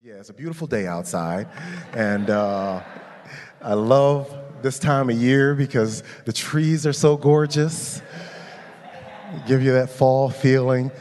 [0.00, 1.48] Yeah, it's a beautiful day outside,
[1.92, 2.84] and uh,
[3.60, 4.32] I love
[4.62, 8.00] this time of year because the trees are so gorgeous.
[9.48, 10.92] Give you that fall feeling,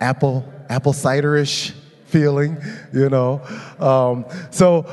[0.00, 1.72] apple apple ciderish
[2.06, 2.56] feeling,
[2.94, 3.42] you know.
[3.78, 4.86] Um, so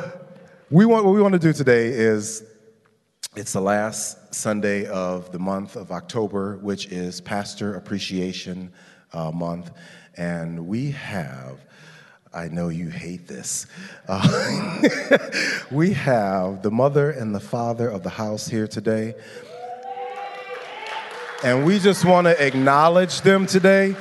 [0.70, 2.44] we want what we want to do today is
[3.38, 8.74] it's the last Sunday of the month of October, which is Pastor Appreciation
[9.14, 9.72] uh, Month,
[10.18, 11.69] and we have.
[12.32, 13.66] I know you hate this.
[14.08, 14.82] Uh,
[15.72, 19.16] we have the mother and the father of the house here today.
[21.44, 23.96] And we just want to acknowledge them today.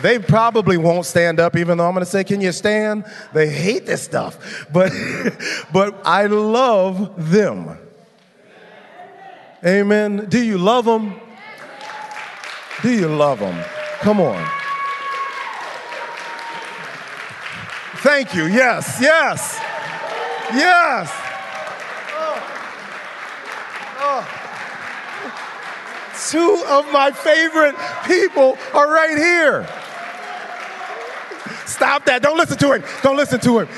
[0.00, 3.04] They probably won't stand up, even though I'm going to say, Can you stand?
[3.32, 4.66] They hate this stuff.
[4.72, 4.92] But,
[5.72, 7.78] but I love them.
[9.64, 10.26] Amen.
[10.28, 11.20] Do you love them?
[12.82, 13.64] Do you love them?
[14.00, 14.61] Come on.
[18.02, 18.46] Thank you.
[18.46, 19.58] Yes, yes,
[20.52, 21.08] yes.
[26.30, 29.68] Two of my favorite people are right here.
[31.64, 32.22] Stop that.
[32.22, 32.84] Don't listen to him.
[33.04, 33.68] Don't listen to him.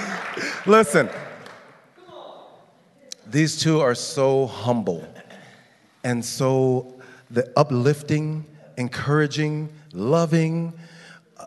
[0.66, 1.08] listen.
[3.26, 5.06] These two are so humble
[6.02, 7.00] and so
[7.30, 10.72] the uplifting, encouraging, loving,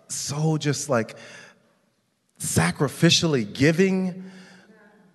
[0.07, 1.17] so just like
[2.43, 4.29] sacrificially giving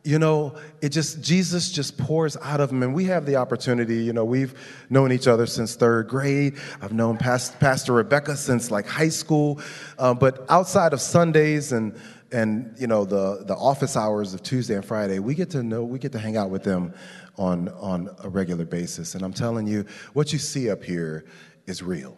[0.02, 3.96] you know it just jesus just pours out of them and we have the opportunity
[3.96, 4.54] you know we've
[4.88, 6.56] known each other since third grade.
[6.80, 9.60] I've known past, pastor rebecca since like high school.
[9.98, 11.94] Uh, but outside of sundays and
[12.32, 15.84] and you know the the office hours of tuesday and friday we get to know
[15.84, 16.94] we get to hang out with them
[17.36, 19.14] on on a regular basis.
[19.14, 21.26] And i'm telling you what you see up here
[21.66, 22.16] is real.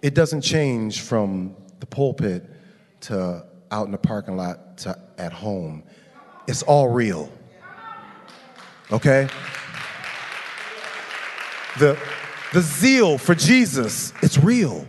[0.00, 2.48] It doesn't change from the pulpit
[3.02, 5.82] to out in the parking lot to at home.
[6.46, 7.30] It's all real.
[8.90, 9.28] Okay?
[11.78, 11.98] The,
[12.52, 14.86] the zeal for Jesus, it's real.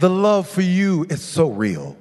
[0.00, 1.96] The love for you, it's so real.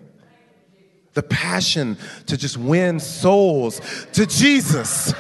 [1.14, 3.82] The passion to just win souls
[4.14, 5.14] to Jesus,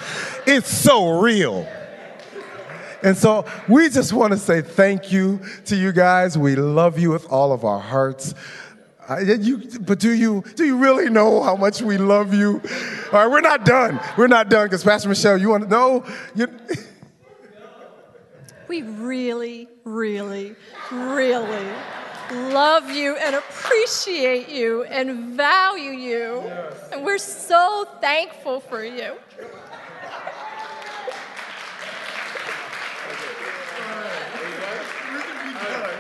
[0.45, 1.67] it's so real.
[3.03, 6.38] And so we just want to say thank you to you guys.
[6.38, 8.34] We love you with all of our hearts.
[9.09, 12.62] I, you, but do you, do you really know how much we love you?
[13.13, 14.01] All right, we're not done.
[14.18, 16.03] We're not done because Pastor Michelle, you want to know?
[16.35, 16.47] You,
[18.67, 20.56] we really, really,
[20.91, 21.67] really
[22.31, 26.41] love you and appreciate you and value you.
[26.44, 26.90] Yes.
[26.91, 29.16] And we're so thankful for you.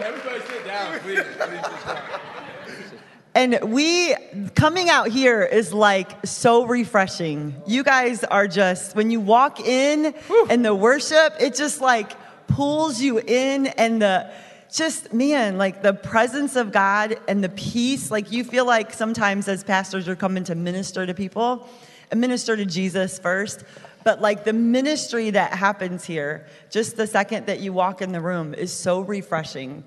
[0.01, 1.21] Everybody sit down, please.
[1.21, 2.43] please
[3.37, 4.15] and we
[4.55, 7.53] coming out here is like so refreshing.
[7.67, 10.47] You guys are just, when you walk in Whew.
[10.49, 12.13] and the worship, it just like
[12.47, 14.33] pulls you in and the,
[14.73, 18.09] just man, like the presence of God and the peace.
[18.09, 21.69] Like you feel like sometimes as pastors are coming to minister to people
[22.09, 23.63] and minister to Jesus first.
[24.03, 28.21] But like the ministry that happens here, just the second that you walk in the
[28.21, 29.83] room is so refreshing.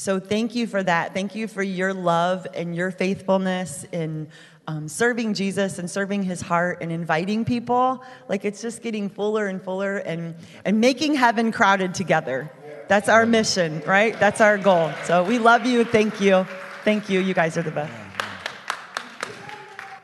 [0.00, 1.12] So thank you for that.
[1.12, 4.28] Thank you for your love and your faithfulness in
[4.66, 8.02] um, serving Jesus and serving his heart and inviting people.
[8.26, 12.50] Like it's just getting fuller and fuller and, and making heaven crowded together.
[12.88, 14.18] That's our mission, right?
[14.18, 14.90] That's our goal.
[15.04, 15.84] So we love you.
[15.84, 16.46] Thank you.
[16.82, 17.20] Thank you.
[17.20, 17.92] You guys are the best.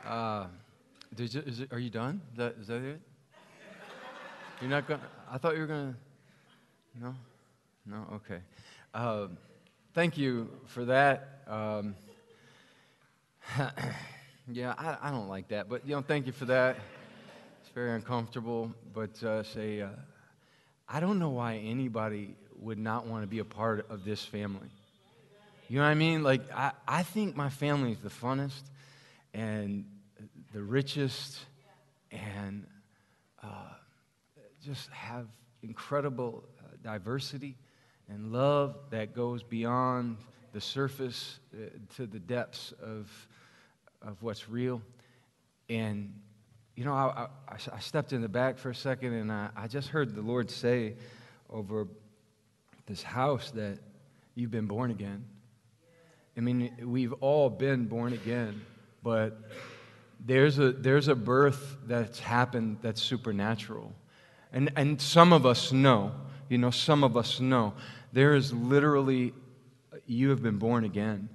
[0.05, 0.45] Uh,
[1.17, 2.21] it, are you done?
[2.33, 3.01] Is that, is that it?
[4.61, 5.07] You're not going to?
[5.31, 7.01] I thought you were going to.
[7.01, 7.15] No?
[7.87, 8.05] No?
[8.17, 8.41] Okay.
[8.93, 9.27] Uh,
[9.97, 11.41] thank you for that.
[11.47, 11.95] Um,
[14.47, 16.77] yeah, I, I, don't like that, but you know, thank you for that.
[17.61, 19.87] It's very uncomfortable, but uh, say, uh,
[20.87, 24.69] I don't know why anybody would not want to be a part of this family.
[25.67, 26.21] You know what I mean?
[26.21, 28.69] Like, I, I think my family is the funnest
[29.33, 29.83] and
[30.53, 31.39] the richest
[32.11, 32.67] and
[33.41, 33.47] uh,
[34.63, 35.25] just have
[35.63, 37.57] incredible uh, diversity
[38.09, 40.17] and love that goes beyond
[40.53, 43.09] the surface uh, to the depths of,
[44.01, 44.81] of what's real.
[45.69, 46.13] And,
[46.75, 49.67] you know, I, I, I, stepped in the back for a second and I, I
[49.67, 50.95] just heard the Lord say
[51.49, 51.87] over
[52.85, 53.79] this house that
[54.35, 55.25] you've been born again.
[56.37, 58.61] I mean, we've all been born again,
[59.03, 59.41] but
[60.25, 63.93] there's a, there's a birth that's happened that's supernatural.
[64.53, 66.13] And, and some of us know,
[66.47, 67.73] you know, some of us know
[68.17, 69.31] there is literally,
[70.07, 71.29] you have been born again.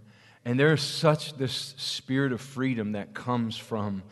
[0.45, 4.03] And there's such this spirit of freedom that comes from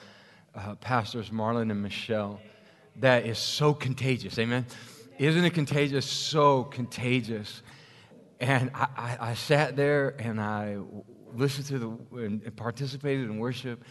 [0.54, 2.40] uh, Pastors Marlon and Michelle
[3.00, 4.38] that is so contagious.
[4.38, 4.66] Amen?
[5.18, 6.06] Isn't it contagious?
[6.06, 7.62] So contagious.
[8.38, 10.78] And I, I, I sat there and I
[11.34, 13.82] listened to the, and participated in worship,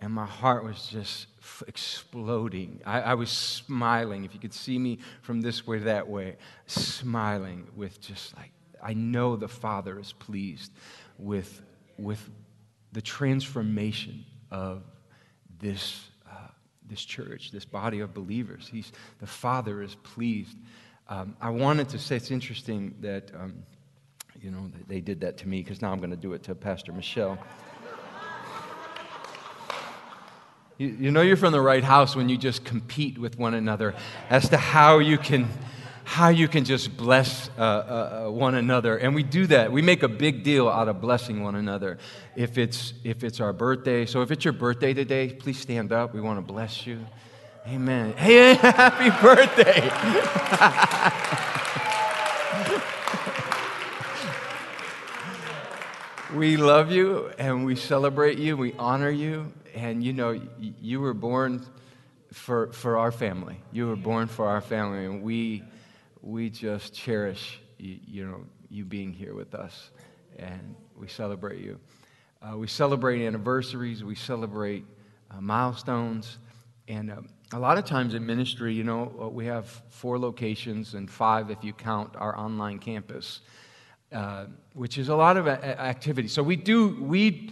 [0.00, 1.26] and my heart was just
[1.66, 2.80] exploding.
[2.84, 4.24] I, I, was smiling.
[4.24, 8.52] If you could see me from this way, to that way, smiling with just like,
[8.82, 10.72] I know the Father is pleased
[11.18, 11.62] with,
[11.98, 12.28] with
[12.92, 14.82] the transformation of
[15.58, 16.48] this, uh,
[16.86, 18.68] this church, this body of believers.
[18.70, 20.58] He's, the Father is pleased.
[21.08, 23.62] Um, I wanted to say it's interesting that, um,
[24.42, 26.54] you know, they did that to me because now I'm going to do it to
[26.54, 27.38] Pastor Michelle.
[30.78, 33.94] You, you know you're from the right house when you just compete with one another
[34.28, 35.48] as to how you can
[36.06, 38.96] how you can just bless uh, uh, uh, one another.
[38.96, 39.72] And we do that.
[39.72, 41.98] We make a big deal out of blessing one another.
[42.36, 46.14] If it's, if it's our birthday, so if it's your birthday today, please stand up.
[46.14, 47.04] We want to bless you.
[47.66, 48.12] Amen.
[48.12, 49.90] Hey, happy birthday.
[56.36, 58.56] we love you and we celebrate you.
[58.56, 61.64] We honor you and you know, you were born
[62.32, 63.60] for, for our family.
[63.72, 65.62] You were born for our family, and we,
[66.22, 69.90] we just cherish, you, you know, you being here with us,
[70.38, 71.78] and we celebrate you.
[72.40, 74.84] Uh, we celebrate anniversaries, we celebrate
[75.30, 76.38] uh, milestones,
[76.88, 77.16] and uh,
[77.52, 81.50] a lot of times in ministry, you know, uh, we have four locations and five
[81.50, 83.42] if you count our online campus,
[84.10, 86.28] uh, which is a lot of a- activity.
[86.28, 87.50] So we do, we,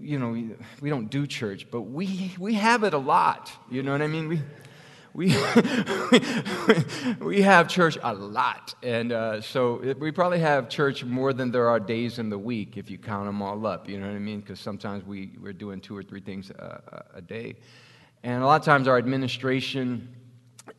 [0.00, 0.50] you know, we,
[0.80, 3.52] we don't do church, but we, we have it a lot.
[3.70, 4.28] You know what I mean?
[4.28, 4.42] We,
[5.14, 5.26] we,
[7.24, 8.74] we have church a lot.
[8.82, 12.76] And uh, so we probably have church more than there are days in the week
[12.76, 13.88] if you count them all up.
[13.88, 14.40] You know what I mean?
[14.40, 17.56] Because sometimes we, we're doing two or three things a, a, day.
[18.22, 20.08] And a lot of times our administration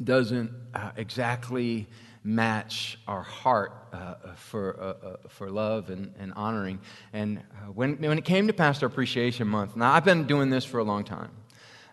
[0.03, 1.88] doesn't uh, exactly
[2.23, 6.79] match our heart uh, for, uh, uh, for love and, and honoring.
[7.11, 10.63] And uh, when, when it came to Pastor Appreciation Month, now I've been doing this
[10.63, 11.31] for a long time.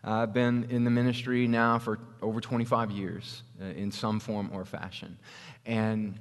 [0.02, 4.64] I've been in the ministry now for over 25 years uh, in some form or
[4.64, 5.18] fashion.
[5.66, 6.18] And,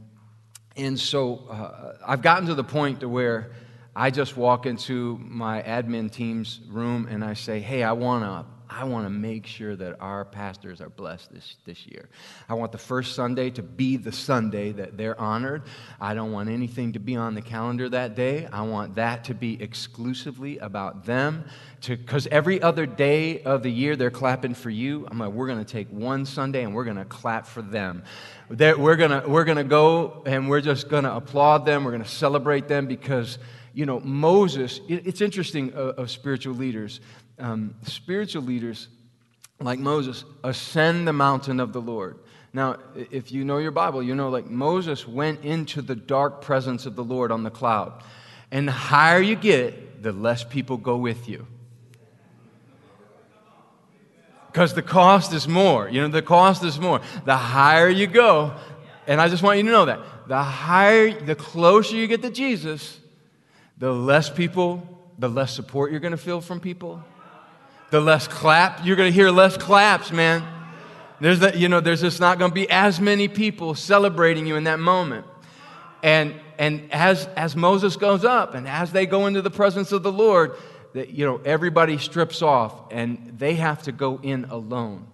[0.76, 3.52] and so uh, I've gotten to the point to where
[3.96, 8.59] I just walk into my admin team's room and I say, hey, I want to
[8.70, 12.08] I want to make sure that our pastors are blessed this, this year.
[12.48, 15.64] I want the first Sunday to be the Sunday that they're honored.
[16.00, 18.48] I don't want anything to be on the calendar that day.
[18.52, 21.46] I want that to be exclusively about them.
[21.86, 25.08] Because every other day of the year they're clapping for you.
[25.10, 28.04] I'm like, we're going to take one Sunday and we're going to clap for them.
[28.50, 31.84] We're going we're going to go and we're just going to applaud them.
[31.84, 33.40] We're going to celebrate them because
[33.74, 37.00] you know, Moses, it's interesting of, of spiritual leaders
[37.40, 38.88] um, spiritual leaders
[39.60, 42.18] like Moses ascend the mountain of the Lord.
[42.54, 46.86] Now, if you know your Bible, you know like Moses went into the dark presence
[46.86, 48.04] of the Lord on the cloud.
[48.52, 51.46] And the higher you get, the less people go with you.
[54.48, 55.88] Because the cost is more.
[55.88, 57.02] You know, the cost is more.
[57.26, 58.56] The higher you go,
[59.06, 62.32] and I just want you to know that, the higher, the closer you get to
[62.32, 63.00] Jesus,
[63.78, 64.88] the less people,
[65.20, 67.04] the less support you're going to feel from people,
[67.92, 68.86] the less clap.
[68.86, 70.44] You're going to hear less claps, man.
[71.20, 74.56] There's that, you know, there's just not going to be as many people celebrating you
[74.56, 75.26] in that moment.
[76.02, 80.02] And, and as, as Moses goes up and as they go into the presence of
[80.02, 80.56] the Lord,
[80.94, 85.08] that, you know, everybody strips off and they have to go in alone.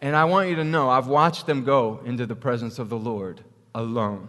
[0.00, 2.98] And I want you to know, I've watched them go into the presence of the
[2.98, 3.42] Lord
[3.74, 4.28] alone.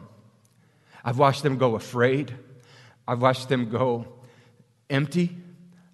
[1.03, 2.33] I've watched them go afraid.
[3.07, 4.05] I've watched them go
[4.89, 5.37] empty.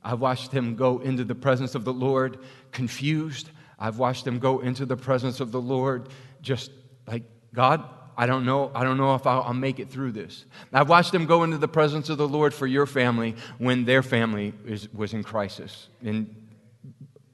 [0.03, 2.39] I've watched them go into the presence of the Lord
[2.71, 3.49] confused.
[3.77, 6.09] I've watched them go into the presence of the Lord
[6.41, 6.71] just
[7.07, 7.83] like, God,
[8.17, 8.71] I don't know.
[8.75, 10.45] I don't know if I'll, I'll, make it through this.
[10.73, 14.03] I've watched them go into the presence of the Lord for your family when their
[14.03, 15.87] family is, was in crisis.
[16.03, 16.35] And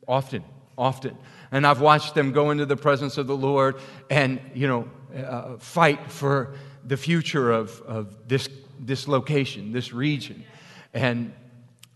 [0.07, 0.43] often,
[0.77, 1.17] often.
[1.51, 3.77] And I've watched them go into the presence of the Lord
[4.09, 6.55] and, you know, uh, fight for
[6.85, 8.47] the future of, of this,
[8.79, 10.45] this location, this region.
[10.93, 11.33] And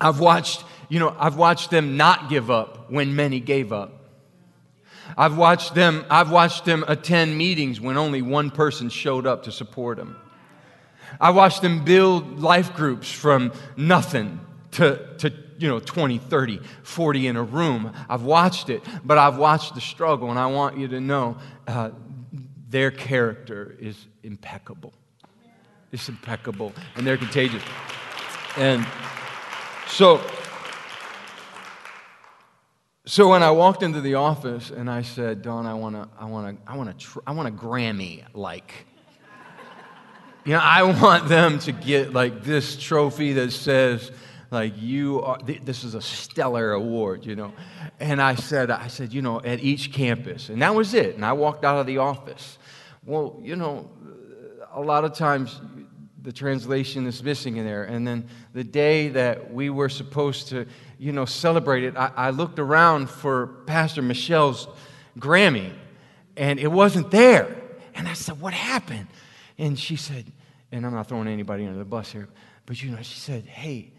[0.01, 3.99] I've watched, you know, I've watched them not give up when many gave up.
[5.15, 9.51] I've watched them, I've watched them attend meetings when only one person showed up to
[9.51, 10.15] support them.
[11.19, 14.39] I watched them build life groups from nothing
[14.71, 19.37] to, to you know 20 30 40 in a room i've watched it but i've
[19.37, 21.91] watched the struggle and i want you to know uh,
[22.69, 24.91] their character is impeccable
[25.91, 27.61] it's impeccable and they're contagious
[28.57, 28.83] and
[29.91, 30.21] So,
[33.05, 36.25] so when I walked into the office and I said, Don, I want to, I
[36.25, 38.85] want to, I want to, tr- I want a Grammy like.
[40.45, 44.11] You know, I want them to get like this trophy that says,
[44.49, 47.53] like you are th- this is a stellar award you know
[48.01, 51.23] and i said i said you know at each campus and that was it and
[51.23, 52.57] i walked out of the office
[53.05, 53.89] well you know
[54.73, 55.61] a lot of times
[56.23, 60.65] the translation is missing in there and then the day that we were supposed to
[60.99, 64.67] you know celebrate it i, I looked around for pastor michelle's
[65.17, 65.73] grammy
[66.37, 67.55] and it wasn't there
[67.95, 69.07] and i said what happened
[69.57, 70.25] and she said
[70.71, 72.27] and i'm not throwing anybody under the bus here
[72.65, 73.91] but you know she said hey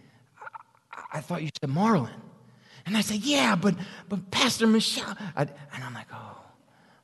[1.12, 2.10] I thought you said Marlon.
[2.86, 3.74] And I said, yeah, but,
[4.08, 5.16] but Pastor Michelle.
[5.36, 6.38] I, and I'm like, oh,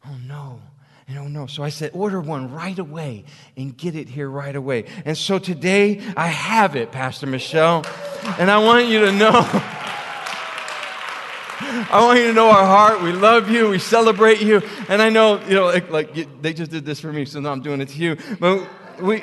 [0.06, 0.60] oh no.
[1.08, 1.46] And oh no.
[1.46, 3.24] So I said, order one right away
[3.56, 4.84] and get it here right away.
[5.06, 7.86] And so today I have it, Pastor Michelle.
[8.38, 9.30] And I want you to know.
[11.60, 13.02] I want you to know our heart.
[13.02, 13.70] We love you.
[13.70, 14.60] We celebrate you.
[14.88, 17.52] And I know, you know, like, like they just did this for me, so now
[17.52, 18.16] I'm doing it to you.
[18.38, 18.68] But
[19.00, 19.22] we,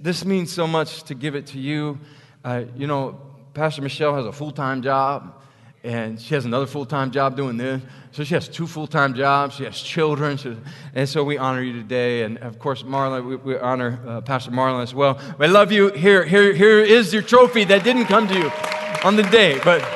[0.00, 1.98] this means so much to give it to you.
[2.44, 3.20] Uh, you know,
[3.54, 5.42] Pastor Michelle has a full time job,
[5.82, 7.82] and she has another full time job doing this.
[8.12, 9.54] So she has two full time jobs.
[9.56, 10.36] She has children.
[10.36, 10.56] She,
[10.94, 12.24] and so we honor you today.
[12.24, 15.20] And of course, Marlon, we, we honor uh, Pastor Marlon as well.
[15.38, 15.90] I love you.
[15.92, 18.50] Here, here, here is your trophy that didn't come to you
[19.04, 19.80] on the day, but.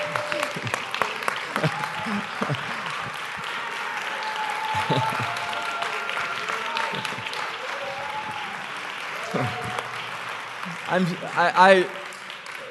[10.86, 11.88] I'm, I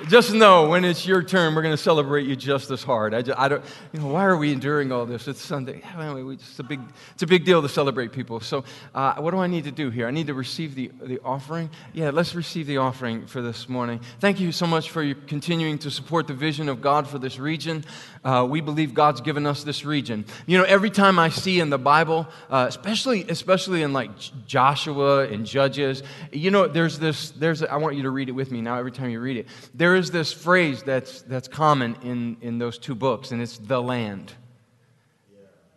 [0.07, 3.13] just know when it's your turn, we're going to celebrate you just as hard.
[3.13, 5.27] I, just, I don't, you know, why are we enduring all this?
[5.27, 5.81] It's Sunday.
[5.83, 6.79] It's a big,
[7.13, 8.39] it's a big deal to celebrate people.
[8.39, 10.07] So, uh, what do I need to do here?
[10.07, 11.69] I need to receive the, the offering.
[11.93, 14.01] Yeah, let's receive the offering for this morning.
[14.19, 17.85] Thank you so much for continuing to support the vision of God for this region.
[18.23, 20.25] Uh, we believe God's given us this region.
[20.45, 24.11] You know, every time I see in the Bible, uh, especially, especially in like
[24.47, 27.31] Joshua and Judges, you know, there's this.
[27.31, 27.63] There's.
[27.63, 28.77] I want you to read it with me now.
[28.77, 32.57] Every time you read it, there there is this phrase that's, that's common in, in
[32.57, 34.33] those two books, and it's the land.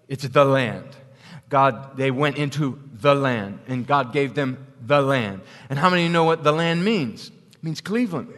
[0.08, 0.88] It's the land.
[1.50, 5.42] God, they went into the land, and God gave them the land.
[5.68, 7.28] And how many know what the land means?
[7.28, 8.32] It means Cleveland.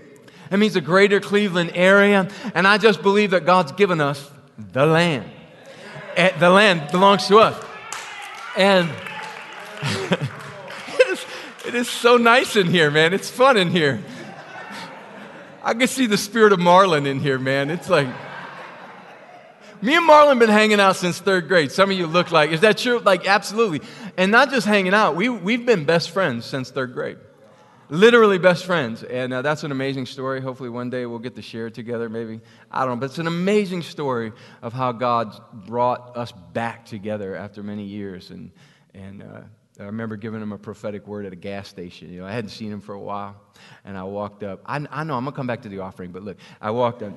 [0.51, 2.29] It means the greater Cleveland area.
[2.57, 5.31] And I just believe that God's given us the land.
[6.17, 7.65] And the land belongs to us.
[8.57, 8.91] And
[9.83, 11.25] it, is,
[11.69, 13.15] it is so nice in here, man.
[13.15, 14.03] It's fun in here.
[15.69, 17.69] I can see the spirit of Marlon in here, man.
[17.69, 18.09] It's like,
[19.83, 21.71] me and Marlon been hanging out since third grade.
[21.71, 23.01] Some of you look like, is that true?
[23.01, 23.83] Like, absolutely.
[24.17, 27.19] And not just hanging out, we, we've been best friends since third grade.
[27.91, 29.03] Literally best friends.
[29.03, 30.41] And uh, that's an amazing story.
[30.41, 32.41] Hopefully, one day we'll get to share it together, maybe.
[32.71, 33.01] I don't know.
[33.01, 34.33] But it's an amazing story
[34.63, 38.31] of how God brought us back together after many years.
[38.31, 38.53] And,
[38.95, 39.41] and uh,
[39.81, 42.13] I remember giving him a prophetic word at a gas station.
[42.13, 43.37] You know, I hadn't seen him for a while,
[43.85, 44.61] and I walked up.
[44.67, 47.13] I, I know I'm gonna come back to the offering, but look, I walked up.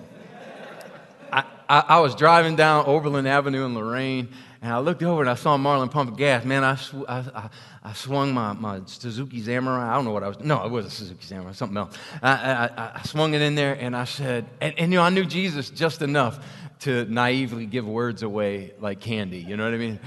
[1.32, 4.30] I, I, I, was driving down Oberlin Avenue in Lorain,
[4.62, 6.44] and I looked over and I saw Marlon pump gas.
[6.44, 7.50] Man, I, sw- I,
[7.84, 9.90] I, swung my, my Suzuki Samurai.
[9.90, 10.40] I don't know what I was.
[10.42, 11.98] No, it was a Suzuki Samurai, something else.
[12.22, 15.26] I, I, swung it in there, and I said, and, and you know, I knew
[15.26, 16.46] Jesus just enough
[16.82, 19.40] to naively give words away like candy.
[19.40, 20.00] You know what I mean?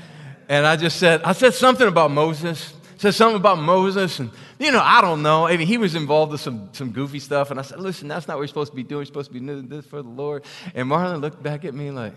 [0.55, 2.73] And I just said, I said something about Moses.
[2.99, 4.31] Said something about Moses, and
[4.61, 5.49] you know, I don't know.
[5.49, 8.29] I mean, he was involved with some, some goofy stuff, and I said, "Listen, that's
[8.29, 9.01] not what you're supposed to be doing.
[9.01, 10.45] You're supposed to be doing this for the Lord."
[10.77, 12.15] And Marlon looked back at me like,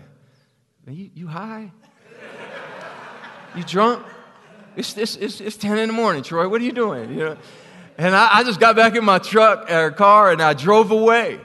[0.86, 1.72] "You, you high?
[3.56, 4.06] you drunk?
[4.76, 6.48] It's, it's, it's, it's 10 in the morning, Troy.
[6.48, 7.36] What are you doing?" You know,
[7.98, 11.40] and I, I just got back in my truck or car, and I drove away.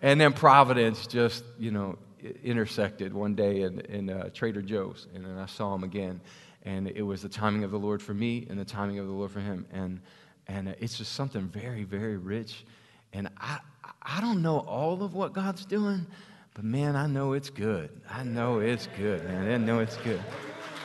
[0.00, 1.98] And then Providence just, you know,
[2.44, 6.20] intersected one day in, in uh, Trader Joe's, and then I saw him again.
[6.62, 9.12] And it was the timing of the Lord for me and the timing of the
[9.12, 9.66] Lord for him.
[9.72, 10.00] And,
[10.48, 12.64] and it's just something very, very rich.
[13.12, 13.60] And I,
[14.02, 16.06] I don't know all of what God's doing,
[16.54, 17.90] but man, I know it's good.
[18.10, 19.48] I know it's good, man.
[19.48, 20.20] I know it's good.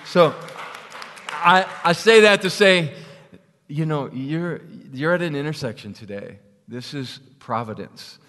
[0.06, 0.36] So
[1.30, 2.94] I, I say that to say,
[3.68, 4.62] you know, you're,
[4.94, 6.38] you're at an intersection today.
[6.68, 8.20] This is providence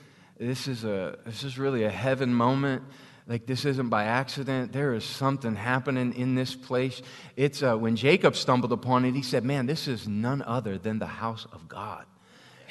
[0.48, 2.82] this is a this is really a heaven moment
[3.28, 7.00] like this isn't by accident there is something happening in this place
[7.36, 10.98] it's uh, when jacob stumbled upon it he said man this is none other than
[10.98, 12.04] the house of god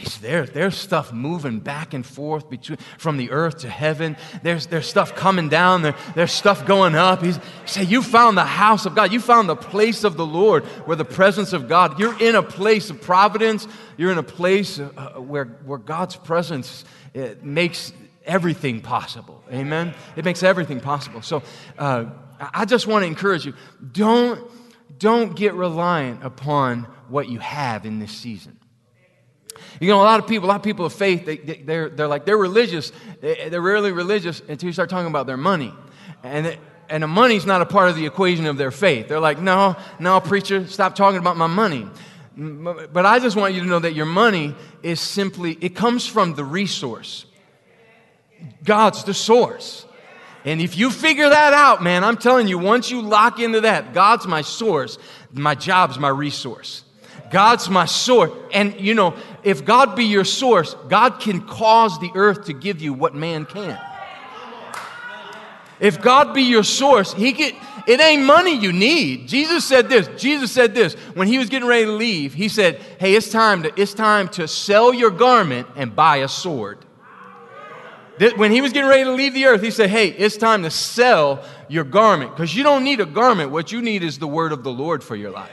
[0.01, 4.17] He's there, there's stuff moving back and forth between, from the earth to heaven.
[4.41, 5.83] There's, there's stuff coming down.
[5.83, 7.21] There, there's stuff going up.
[7.21, 9.13] He's, he said, You found the house of God.
[9.13, 11.99] You found the place of the Lord where the presence of God.
[11.99, 13.67] You're in a place of providence.
[13.95, 17.93] You're in a place uh, where, where God's presence it makes
[18.25, 19.43] everything possible.
[19.51, 19.93] Amen?
[20.15, 21.21] It makes everything possible.
[21.21, 21.43] So
[21.77, 22.05] uh,
[22.39, 23.53] I just want to encourage you
[23.91, 24.49] don't,
[24.97, 28.57] don't get reliant upon what you have in this season.
[29.79, 31.89] You know, a lot of people, a lot of people of faith, they, they, they're,
[31.89, 32.91] they're like, they're religious.
[33.19, 35.73] They're really religious until you start talking about their money.
[36.23, 39.07] And, it, and the money's not a part of the equation of their faith.
[39.07, 41.87] They're like, no, no, preacher, stop talking about my money.
[42.37, 46.33] But I just want you to know that your money is simply, it comes from
[46.33, 47.25] the resource.
[48.63, 49.85] God's the source.
[50.45, 53.93] And if you figure that out, man, I'm telling you, once you lock into that,
[53.93, 54.97] God's my source,
[55.31, 56.83] my job's my resource.
[57.31, 58.31] God's my source.
[58.53, 62.81] And you know, if God be your source, God can cause the earth to give
[62.81, 63.79] you what man can't.
[65.81, 67.53] If God be your source, He can.
[67.87, 69.27] It ain't money you need.
[69.27, 70.07] Jesus said this.
[70.21, 72.33] Jesus said this when He was getting ready to leave.
[72.33, 76.27] He said, "Hey, it's time to it's time to sell your garment and buy a
[76.27, 76.85] sword."
[78.35, 80.69] When he was getting ready to leave the earth, he said, Hey, it's time to
[80.69, 83.49] sell your garment because you don't need a garment.
[83.49, 85.49] What you need is the word of the Lord for your life.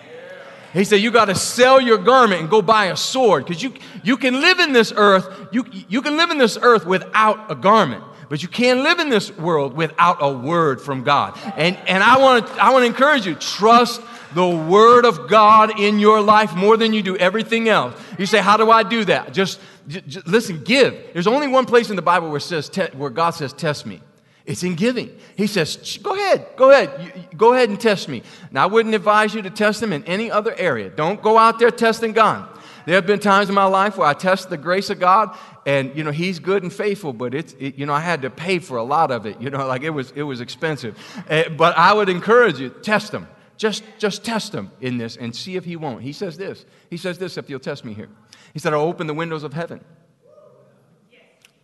[0.75, 3.73] He said, You got to sell your garment and go buy a sword because you,
[4.02, 5.49] you can live in this earth.
[5.50, 8.04] You, you can live in this earth without a garment.
[8.28, 11.38] But you can't live in this world without a word from God.
[11.56, 14.02] And, and I want to I want to encourage you trust
[14.35, 17.99] the word of God in your life more than you do everything else.
[18.18, 19.32] You say, How do I do that?
[19.32, 20.94] Just, just listen, give.
[21.12, 24.00] There's only one place in the Bible where, says, where God says, Test me.
[24.44, 25.14] It's in giving.
[25.37, 28.23] He says, Go ahead, go ahead, go ahead and test me.
[28.50, 30.90] Now, I wouldn't advise you to test him in any other area.
[30.90, 32.49] Don't go out there testing God.
[32.87, 35.37] There have been times in my life where I test the grace of God,
[35.68, 38.30] and you know He's good and faithful, but it's it, you know I had to
[38.30, 39.38] pay for a lot of it.
[39.40, 40.98] You know, like it was it was expensive.
[41.28, 43.28] Uh, but I would encourage you test Him.
[43.58, 46.02] Just just test Him in this and see if He won't.
[46.02, 46.64] He says this.
[46.88, 47.37] He says this.
[47.37, 48.08] If you'll test me here,
[48.54, 49.84] He said, "I'll open the windows of heaven."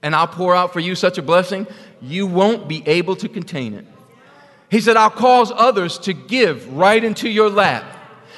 [0.02, 1.66] And I'll pour out for you such a blessing,
[2.02, 3.86] you won't be able to contain it.
[4.70, 7.86] He said, I'll cause others to give right into your lap.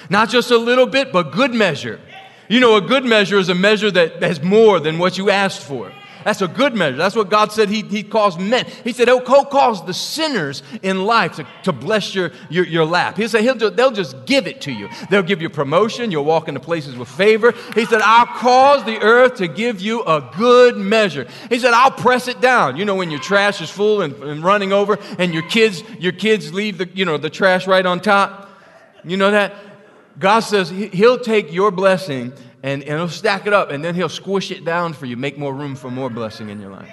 [0.08, 2.00] Not just a little bit, but good measure
[2.48, 5.62] you know, a good measure is a measure that has more than what you asked
[5.62, 5.92] for.
[6.26, 6.96] That's a good measure.
[6.96, 8.66] That's what God said He, he calls men.
[8.82, 12.84] He said oh, He'll cause the sinners in life to, to bless your, your, your
[12.84, 13.16] lap.
[13.16, 14.88] He said he'll they'll just give it to you.
[15.08, 16.10] They'll give you promotion.
[16.10, 17.52] You'll walk into places with favor.
[17.76, 21.28] He said, I'll cause the earth to give you a good measure.
[21.48, 22.76] He said, I'll press it down.
[22.76, 26.10] You know, when your trash is full and, and running over and your kids, your
[26.10, 28.50] kids leave the, you know, the trash right on top.
[29.04, 29.54] You know that?
[30.18, 34.08] God says He'll take your blessing and, and He'll stack it up and then He'll
[34.08, 36.92] squish it down for you, make more room for more blessing in your life.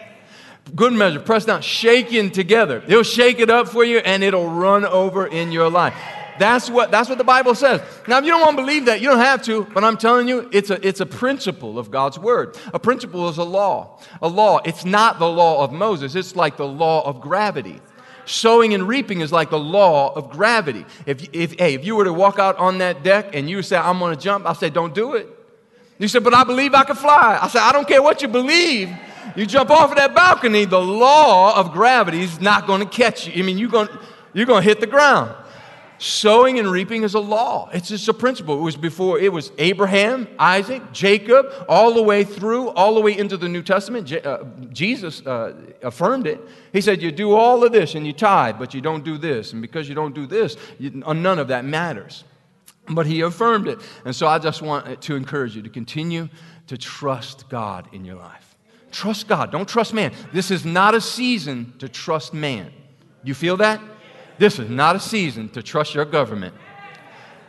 [0.76, 2.82] Good measure, press down, shaking together.
[2.82, 5.94] He'll shake it up for you and it'll run over in your life.
[6.40, 7.82] That's what, that's what the Bible says.
[8.08, 10.28] Now, if you don't want to believe that, you don't have to, but I'm telling
[10.28, 12.58] you, it's a, it's a principle of God's Word.
[12.74, 14.00] A principle is a law.
[14.22, 17.82] A law, it's not the law of Moses, it's like the law of gravity.
[18.26, 20.86] Sowing and reaping is like the law of gravity.
[21.06, 23.78] If, if, hey, if you were to walk out on that deck and you say,
[23.78, 25.28] I'm going to jump, I'll say, don't do it.
[26.00, 27.38] You said, but I believe I can fly.
[27.42, 28.90] I said, I don't care what you believe.
[29.36, 33.28] You jump off of that balcony, the law of gravity is not going to catch
[33.28, 33.42] you.
[33.42, 33.90] I mean, you're going,
[34.34, 35.34] you're going to hit the ground.
[36.04, 37.70] Sowing and reaping is a law.
[37.72, 38.58] It's just a principle.
[38.58, 43.18] It was before, it was Abraham, Isaac, Jacob, all the way through, all the way
[43.18, 44.08] into the New Testament.
[44.08, 46.42] Je- uh, Jesus uh, affirmed it.
[46.74, 49.54] He said, You do all of this and you tithe, but you don't do this.
[49.54, 52.26] And because you don't do this, you, none of that matters.
[52.90, 53.80] But he affirmed it.
[54.04, 56.28] And so I just want to encourage you to continue
[56.68, 58.58] to trust God in your life.
[58.92, 59.54] Trust God.
[59.54, 60.12] Don't trust man.
[60.34, 62.74] This is not a season to trust man.
[63.24, 63.80] You feel that?
[64.38, 66.54] This is not a season to trust your government.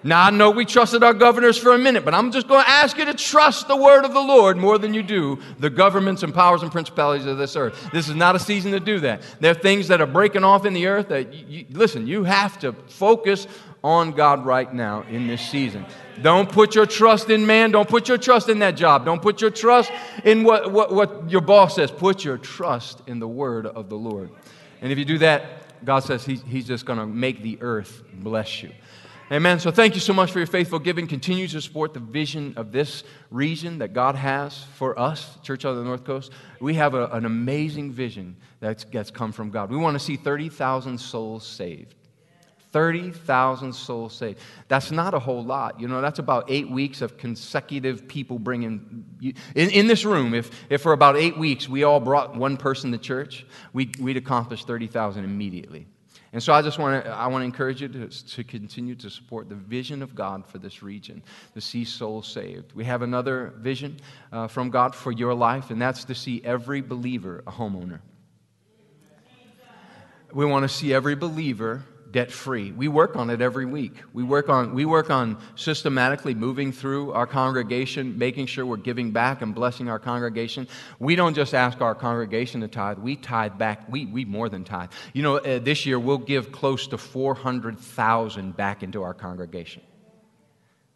[0.07, 2.69] Now, I know we trusted our governors for a minute, but I'm just going to
[2.69, 6.23] ask you to trust the word of the Lord more than you do the governments
[6.23, 7.89] and powers and principalities of this earth.
[7.91, 9.23] This is not a season to do that.
[9.41, 12.25] There are things that are breaking off in the earth that, you, you, listen, you
[12.25, 13.47] have to focus
[13.83, 15.87] on God right now in this season.
[16.21, 17.71] Don't put your trust in man.
[17.71, 19.07] Don't put your trust in that job.
[19.07, 19.91] Don't put your trust
[20.23, 21.91] in what, what, what your boss says.
[21.91, 24.29] Put your trust in the word of the Lord.
[24.83, 28.03] And if you do that, God says he, He's just going to make the earth
[28.13, 28.71] bless you.
[29.33, 29.59] Amen.
[29.59, 31.07] So thank you so much for your faithful giving.
[31.07, 35.77] Continue to support the vision of this region that God has for us, Church of
[35.77, 36.31] the North Coast.
[36.61, 39.71] We have a, an amazing vision that's, that's come from God.
[39.71, 41.95] We want to see 30,000 souls saved.
[42.75, 44.41] 30,000 souls saved.
[44.67, 45.79] That's not a whole lot.
[45.81, 49.05] You know, that's about eight weeks of consecutive people bringing.
[49.55, 52.91] In, in this room, if, if for about eight weeks we all brought one person
[52.91, 55.87] to church, we'd, we'd accomplish 30,000 immediately.
[56.33, 59.09] And so I just want to, I want to encourage you to, to continue to
[59.09, 61.23] support the vision of God for this region,
[61.55, 62.73] to see souls saved.
[62.73, 64.01] We have another vision
[64.33, 68.01] uh, from God for your life, and that's to see every believer a homeowner.
[70.33, 71.85] We want to see every believer
[72.15, 72.71] debt free.
[72.71, 73.93] We work on it every week.
[74.13, 79.11] We work on, we work on systematically moving through our congregation, making sure we're giving
[79.11, 80.69] back and blessing our congregation.
[81.01, 83.91] We don't just ask our congregation to tithe, we tithe back.
[83.91, 84.91] We, we more than tithe.
[85.13, 89.83] You know, uh, this year we'll give close to 400,000 back into our congregation.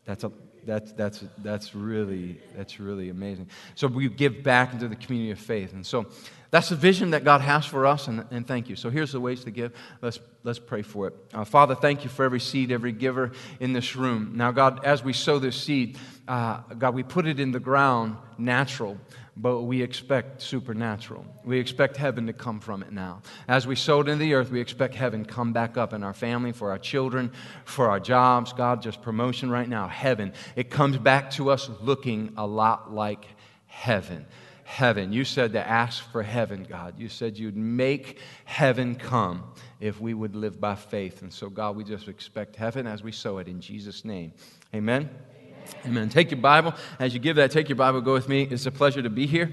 [0.05, 0.31] That's a
[0.65, 3.49] that's, that's, that's, really, that's really amazing.
[3.75, 5.73] So we give back into the community of faith.
[5.73, 6.07] And so
[6.51, 8.77] that's the vision that God has for us, and, and thank you.
[8.77, 9.73] So here's the ways to give.
[10.01, 11.15] Let's, let's pray for it.
[11.35, 14.33] Uh, Father, thank you for every seed, every giver in this room.
[14.35, 18.17] Now, God, as we sow this seed, uh, God, we put it in the ground
[18.39, 18.97] natural,
[19.37, 21.27] but we expect supernatural.
[21.45, 23.21] We expect heaven to come from it now.
[23.47, 26.15] As we sow it in the earth, we expect heaven come back up in our
[26.15, 27.31] family, for our children,
[27.67, 28.55] for our jobs.
[28.55, 29.87] God, just promotion right now.
[29.87, 30.33] Heaven.
[30.57, 33.27] It comes back to us looking a lot like
[33.67, 34.25] heaven
[34.69, 35.15] heaven.
[35.15, 36.99] You said to ask for heaven, God.
[36.99, 39.43] You said you'd make heaven come
[39.81, 41.23] if we would live by faith.
[41.23, 44.35] And so, God, we just expect heaven as we sow it in Jesus' name.
[44.75, 45.09] Amen.
[45.41, 45.87] Amen.
[45.87, 46.09] Amen.
[46.11, 46.75] Take your Bible.
[46.99, 48.43] As you give that, take your Bible, go with me.
[48.43, 49.51] It's a pleasure to be here.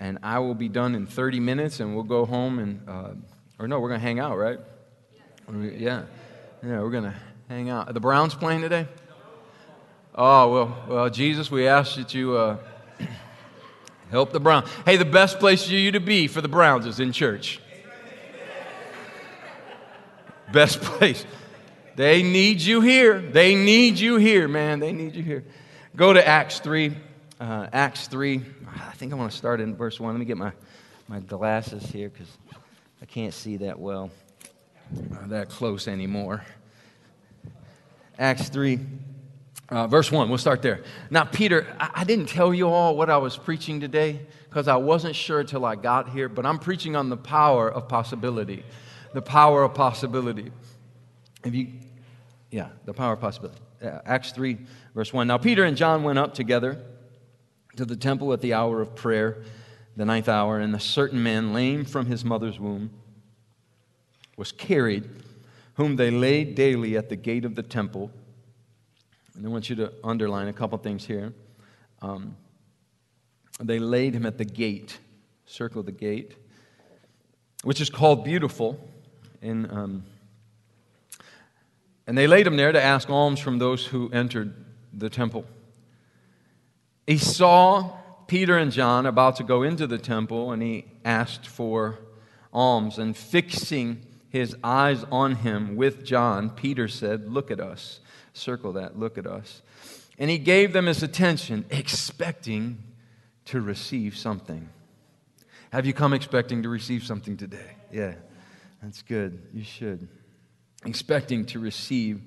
[0.00, 3.10] And I will be done in 30 minutes, and we'll go home and, uh,
[3.58, 4.58] or no, we're going to hang out, right?
[5.52, 6.04] Yeah.
[6.62, 7.14] Yeah, we're going to
[7.50, 7.90] hang out.
[7.90, 8.88] Are the Browns playing today?
[10.14, 12.34] Oh, well, well, Jesus, we ask that you.
[12.34, 12.56] Uh,
[14.10, 14.68] Help the Browns.
[14.84, 17.60] Hey, the best place for you to be for the Browns is in church.
[20.52, 21.24] Best place.
[21.96, 23.20] They need you here.
[23.20, 24.80] They need you here, man.
[24.80, 25.44] They need you here.
[25.96, 26.94] Go to Acts 3.
[27.40, 28.42] Uh, Acts 3.
[28.68, 30.12] I think I want to start in verse 1.
[30.12, 30.52] Let me get my,
[31.08, 32.28] my glasses here because
[33.02, 34.10] I can't see that well,
[35.26, 36.44] that close anymore.
[38.18, 38.78] Acts 3.
[39.68, 40.82] Uh, verse 1, we'll start there.
[41.10, 44.76] Now, Peter, I, I didn't tell you all what I was preaching today because I
[44.76, 48.64] wasn't sure till I got here, but I'm preaching on the power of possibility.
[49.12, 50.52] The power of possibility.
[51.44, 51.72] If you,
[52.50, 53.60] yeah, the power of possibility.
[53.82, 54.56] Uh, Acts 3,
[54.94, 55.26] verse 1.
[55.26, 56.80] Now, Peter and John went up together
[57.74, 59.42] to the temple at the hour of prayer,
[59.96, 62.90] the ninth hour, and a certain man, lame from his mother's womb,
[64.36, 65.08] was carried,
[65.74, 68.12] whom they laid daily at the gate of the temple
[69.36, 71.32] and I want you to underline a couple things here.
[72.00, 72.36] Um,
[73.60, 74.98] they laid him at the gate,
[75.44, 76.34] circle the gate,
[77.62, 78.80] which is called Beautiful.
[79.42, 80.04] Um,
[82.06, 84.54] and they laid him there to ask alms from those who entered
[84.92, 85.44] the temple.
[87.06, 87.96] He saw
[88.26, 91.98] Peter and John about to go into the temple, and he asked for
[92.52, 92.98] alms.
[92.98, 98.00] And fixing his eyes on him with John, Peter said, Look at us.
[98.36, 98.98] Circle that.
[98.98, 99.62] Look at us.
[100.18, 102.78] And he gave them his attention, expecting
[103.46, 104.68] to receive something.
[105.70, 107.76] Have you come expecting to receive something today?
[107.92, 108.14] Yeah,
[108.82, 109.42] that's good.
[109.52, 110.08] You should.
[110.84, 112.20] Expecting to receive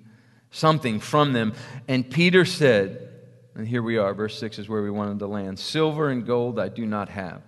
[0.52, 1.54] something from them.
[1.88, 3.10] And Peter said,
[3.56, 6.60] and here we are, verse 6 is where we wanted to land Silver and gold
[6.60, 7.42] I do not have,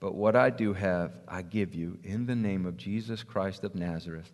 [0.00, 3.74] but what I do have, I give you in the name of Jesus Christ of
[3.74, 4.30] Nazareth.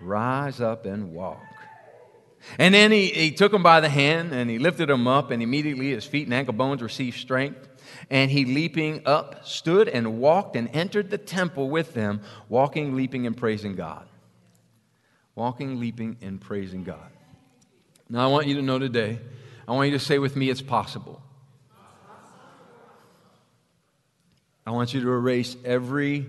[0.00, 1.42] Rise up and walk.
[2.58, 5.42] And then he, he took him by the hand and he lifted him up, and
[5.42, 7.68] immediately his feet and ankle bones received strength.
[8.08, 13.26] And he, leaping up, stood and walked and entered the temple with them, walking, leaping,
[13.26, 14.06] and praising God.
[15.34, 17.10] Walking, leaping, and praising God.
[18.08, 19.18] Now, I want you to know today,
[19.68, 21.22] I want you to say with me, it's possible.
[24.66, 26.26] I want you to erase every,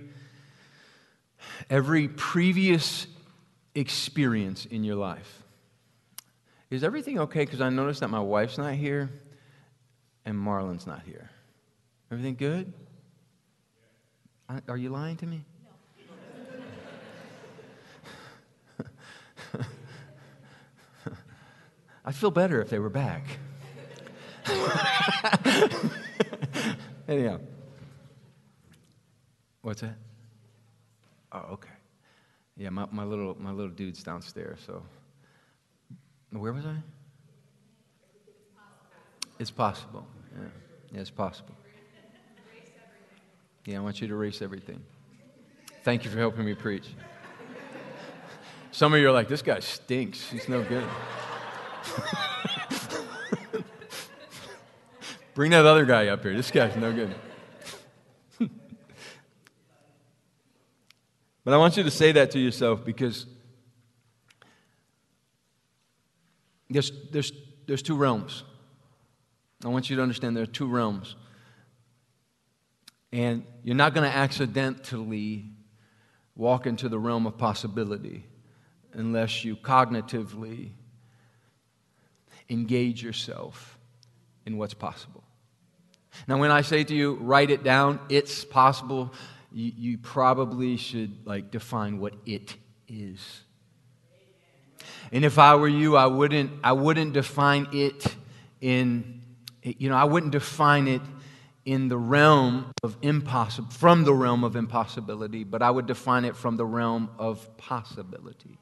[1.70, 3.08] every previous
[3.76, 5.41] experience in your life.
[6.72, 7.44] Is everything okay?
[7.44, 9.12] Because I noticed that my wife's not here
[10.26, 11.30] and Marlon's not here.
[12.10, 12.72] Everything good?
[14.68, 15.44] Are you lying to me?
[18.80, 18.86] No.
[22.06, 23.26] I'd feel better if they were back.
[27.08, 27.40] Anyhow.
[29.62, 29.98] What's that?
[31.34, 31.70] Oh, okay.
[32.58, 34.84] Yeah, my, my, little, my little dude's downstairs, so
[36.40, 36.78] where was I?
[39.40, 40.08] It's possible.
[40.34, 40.48] Yeah.
[40.94, 41.56] yeah, it's possible.
[43.66, 44.82] Yeah, I want you to erase everything.
[45.84, 46.88] Thank you for helping me preach.
[48.72, 50.30] Some of you are like, this guy stinks.
[50.30, 50.84] He's no good.
[55.34, 56.36] Bring that other guy up here.
[56.36, 57.16] This guy's no good.
[61.44, 63.26] but I want you to say that to yourself because
[66.72, 67.32] there's, there's,
[67.68, 68.44] there's two realms.
[69.64, 71.16] I want you to understand there are two realms.
[73.12, 75.46] And you're not going to accidentally
[76.36, 78.26] walk into the realm of possibility
[78.94, 80.72] unless you cognitively
[82.50, 83.78] engage yourself
[84.46, 85.24] in what's possible.
[86.28, 89.14] Now, when I say to you, write it down, it's possible,
[89.52, 92.56] you, you probably should like define what it
[92.88, 93.44] is.
[95.12, 98.06] And if I were you, I wouldn't, I wouldn't define it
[98.62, 99.22] in,
[99.62, 101.02] you know, I wouldn't define it
[101.66, 106.36] in the realm of impossible, from the realm of impossibility, but I would define it
[106.36, 108.58] from the realm of possibility.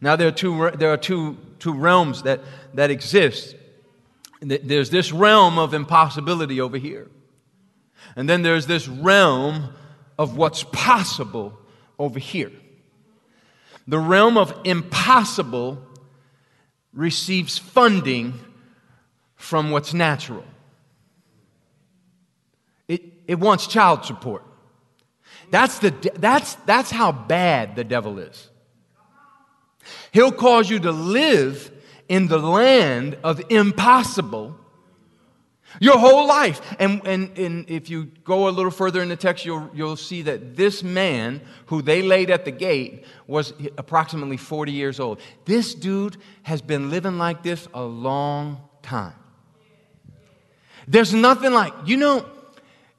[0.00, 2.40] Now, there are two, there are two, two realms that,
[2.74, 3.56] that exist.
[4.40, 7.08] There's this realm of impossibility over here.
[8.16, 9.74] And then there's this realm
[10.18, 11.58] of what's possible
[11.98, 12.52] over here.
[13.86, 15.78] The realm of impossible
[16.92, 18.38] receives funding
[19.34, 20.44] from what's natural.
[22.86, 24.44] It, it wants child support.
[25.50, 28.48] That's, the, that's, that's how bad the devil is.
[30.12, 31.70] He'll cause you to live
[32.08, 34.56] in the land of impossible
[35.80, 36.60] your whole life.
[36.78, 40.22] And, and, and if you go a little further in the text, you'll, you'll see
[40.22, 45.20] that this man who they laid at the gate was approximately 40 years old.
[45.44, 49.14] This dude has been living like this a long time.
[50.88, 52.26] There's nothing like, you know,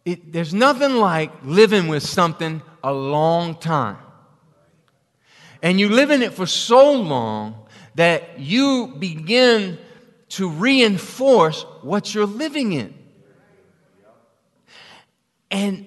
[0.06, 3.98] it, there's nothing like living with something a long time.
[5.62, 7.56] And you live in it for so long
[7.96, 9.78] that you begin
[10.34, 12.92] to reinforce what you're living in.
[15.52, 15.86] And,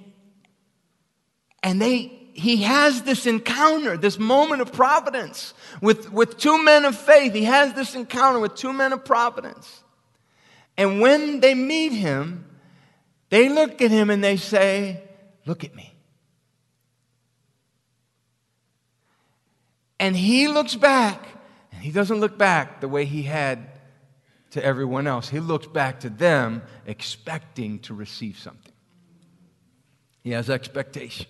[1.65, 6.97] and they, he has this encounter, this moment of providence with, with two men of
[6.97, 7.33] faith.
[7.33, 9.83] He has this encounter with two men of providence.
[10.77, 12.45] And when they meet him,
[13.31, 15.03] they look at him and they say,
[15.45, 15.93] Look at me.
[19.99, 21.25] And he looks back,
[21.73, 23.76] and he doesn't look back the way he had
[24.51, 25.29] to everyone else.
[25.29, 28.73] He looks back to them expecting to receive something.
[30.23, 31.27] He has expectation.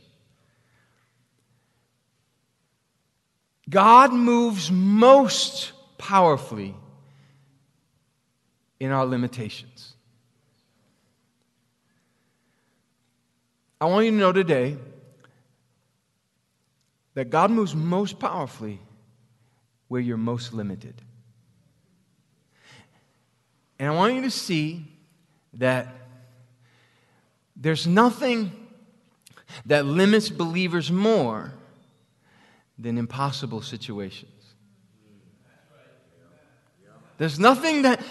[3.69, 6.75] God moves most powerfully
[8.79, 9.95] in our limitations.
[13.81, 14.77] I want you to know today
[17.15, 18.81] that God moves most powerfully
[19.89, 21.03] where you're most limited.
[23.79, 24.85] And I want you to see
[25.55, 25.89] that
[27.55, 28.53] there's nothing
[29.67, 31.53] that limits believers more
[32.79, 34.33] than impossible situations.
[37.19, 38.03] There's nothing that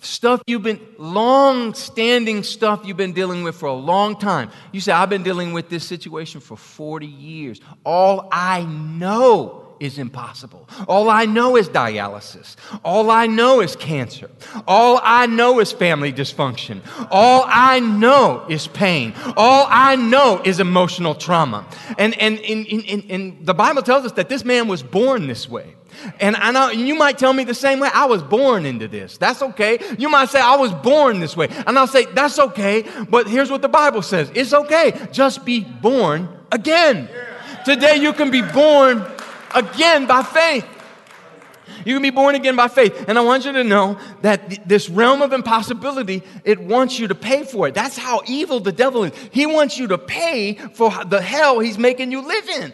[0.00, 4.50] stuff you've been long standing stuff you've been dealing with for a long time.
[4.72, 7.60] You say, I've been dealing with this situation for 40 years.
[7.84, 10.68] All I know is impossible.
[10.86, 12.56] All I know is dialysis.
[12.84, 14.30] All I know is cancer.
[14.66, 16.80] All I know is family dysfunction.
[17.10, 19.14] All I know is pain.
[19.36, 21.66] All I know is emotional trauma.
[21.98, 25.48] And, and, and, and, and the Bible tells us that this man was born this
[25.48, 25.74] way.
[26.20, 27.88] And I know you might tell me the same way.
[27.92, 29.16] I was born into this.
[29.16, 29.78] That's okay.
[29.98, 31.48] You might say I was born this way.
[31.66, 32.84] And I'll say that's okay.
[33.08, 34.30] But here's what the Bible says.
[34.34, 35.08] It's okay.
[35.12, 37.08] Just be born again.
[37.64, 39.04] Today you can be born
[39.54, 40.66] again by faith.
[41.84, 43.08] You can be born again by faith.
[43.08, 47.14] And I want you to know that this realm of impossibility, it wants you to
[47.14, 47.74] pay for it.
[47.74, 49.12] That's how evil the devil is.
[49.30, 52.72] He wants you to pay for the hell he's making you live in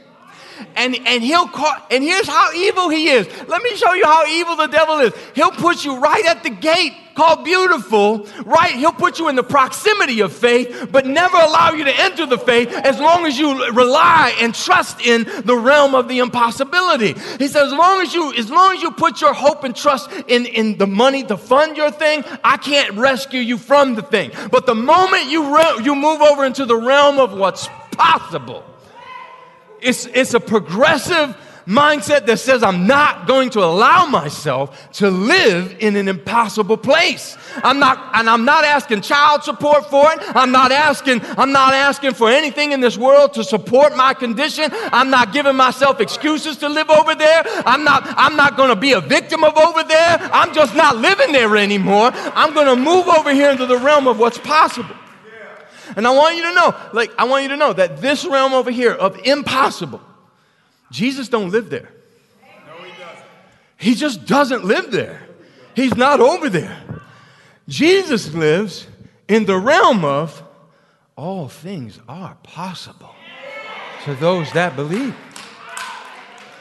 [0.77, 3.27] and, and he'll call, and here's how evil he is.
[3.49, 5.12] Let me show you how evil the devil is.
[5.35, 8.75] He'll put you right at the gate called beautiful, right?
[8.75, 12.38] He'll put you in the proximity of faith, but never allow you to enter the
[12.38, 17.12] faith as long as you rely and trust in the realm of the impossibility.
[17.38, 20.11] He says, as long as you, as long as you put your hope and trust
[20.29, 24.33] in, in the money to fund your thing, I can't rescue you from the thing.
[24.51, 28.64] But the moment you, re- you move over into the realm of what's possible,
[29.85, 35.77] it's, it's a progressive mindset that says I'm not going to allow myself to live
[35.81, 37.37] in an impossible place.
[37.57, 40.18] I'm not, and I'm not asking child support for it.
[40.35, 44.70] I'm not asking, I'm not asking for anything in this world to support my condition.
[44.73, 47.42] I'm not giving myself excuses to live over there.
[47.64, 50.18] I'm not, I'm not going to be a victim of over there.
[50.33, 52.11] I'm just not living there anymore.
[52.14, 54.94] I'm going to move over here into the realm of what's possible.
[55.96, 58.52] And I want you to know, like, I want you to know that this realm
[58.52, 60.00] over here of impossible,
[60.90, 61.90] Jesus don't live there.
[62.66, 63.26] No, he doesn't.
[63.76, 65.26] He just doesn't live there.
[65.74, 66.76] He's not over there.
[67.68, 68.87] Jesus lives
[69.28, 70.42] in the realm of
[71.16, 73.14] all things are possible
[74.04, 75.14] to those that believe.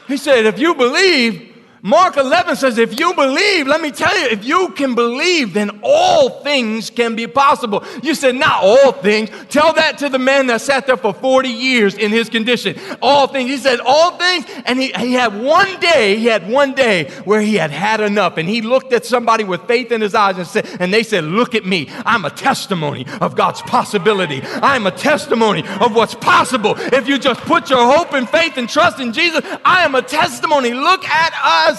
[0.08, 1.53] He said, if you believe,
[1.86, 5.80] Mark 11 says, if you believe, let me tell you, if you can believe, then
[5.82, 7.84] all things can be possible.
[8.02, 9.28] You said, not all things.
[9.50, 12.78] Tell that to the man that sat there for 40 years in his condition.
[13.02, 13.50] All things.
[13.50, 14.46] He said, all things.
[14.64, 18.38] And he, he had one day, he had one day where he had had enough.
[18.38, 21.24] And he looked at somebody with faith in his eyes and said, and they said,
[21.24, 21.90] look at me.
[22.06, 24.40] I'm a testimony of God's possibility.
[24.42, 26.76] I'm a testimony of what's possible.
[26.78, 30.00] If you just put your hope and faith and trust in Jesus, I am a
[30.00, 30.72] testimony.
[30.72, 31.73] Look at us.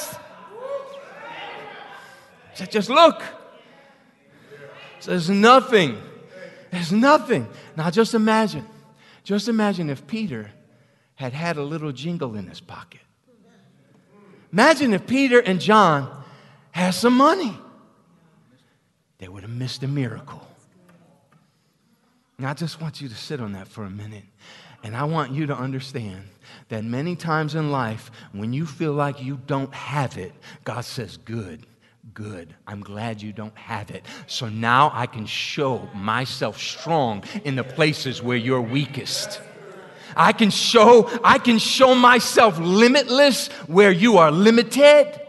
[2.56, 3.22] Said, just look.
[5.00, 6.02] So there's nothing.
[6.72, 7.48] There's nothing.
[7.76, 8.66] Now just imagine.
[9.24, 10.52] Just imagine if Peter
[11.16, 13.02] had had a little jingle in his pocket.
[14.52, 16.24] Imagine if Peter and John
[16.72, 17.58] had some money.
[19.18, 20.46] They would have missed a miracle.
[22.38, 24.24] And I just want you to sit on that for a minute.
[24.84, 26.24] And I want you to understand
[26.70, 31.18] that many times in life, when you feel like you don't have it, God says,
[31.18, 31.66] Good,
[32.16, 32.56] good.
[32.66, 34.06] I'm glad you don't have it.
[34.26, 39.42] So now I can show myself strong in the places where you're weakest.
[40.16, 45.22] I can show, I can show myself limitless where you are limited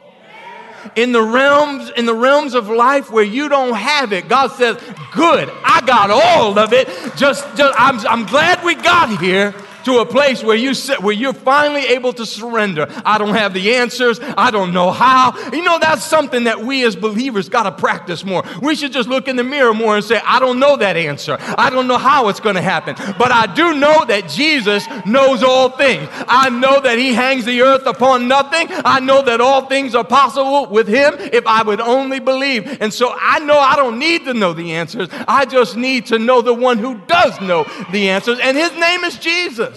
[0.94, 4.80] in the realms in the realms of life where you don't have it god says
[5.12, 9.52] good i got all of it just, just I'm, I'm glad we got here
[9.86, 12.86] to a place where you sit, where you're finally able to surrender.
[13.04, 14.18] I don't have the answers.
[14.20, 15.32] I don't know how.
[15.52, 18.42] You know, that's something that we as believers got to practice more.
[18.60, 21.36] We should just look in the mirror more and say, I don't know that answer.
[21.40, 22.96] I don't know how it's going to happen.
[23.16, 26.08] But I do know that Jesus knows all things.
[26.26, 28.66] I know that he hangs the earth upon nothing.
[28.84, 32.82] I know that all things are possible with him if I would only believe.
[32.82, 35.08] And so I know I don't need to know the answers.
[35.28, 38.40] I just need to know the one who does know the answers.
[38.40, 39.75] And his name is Jesus.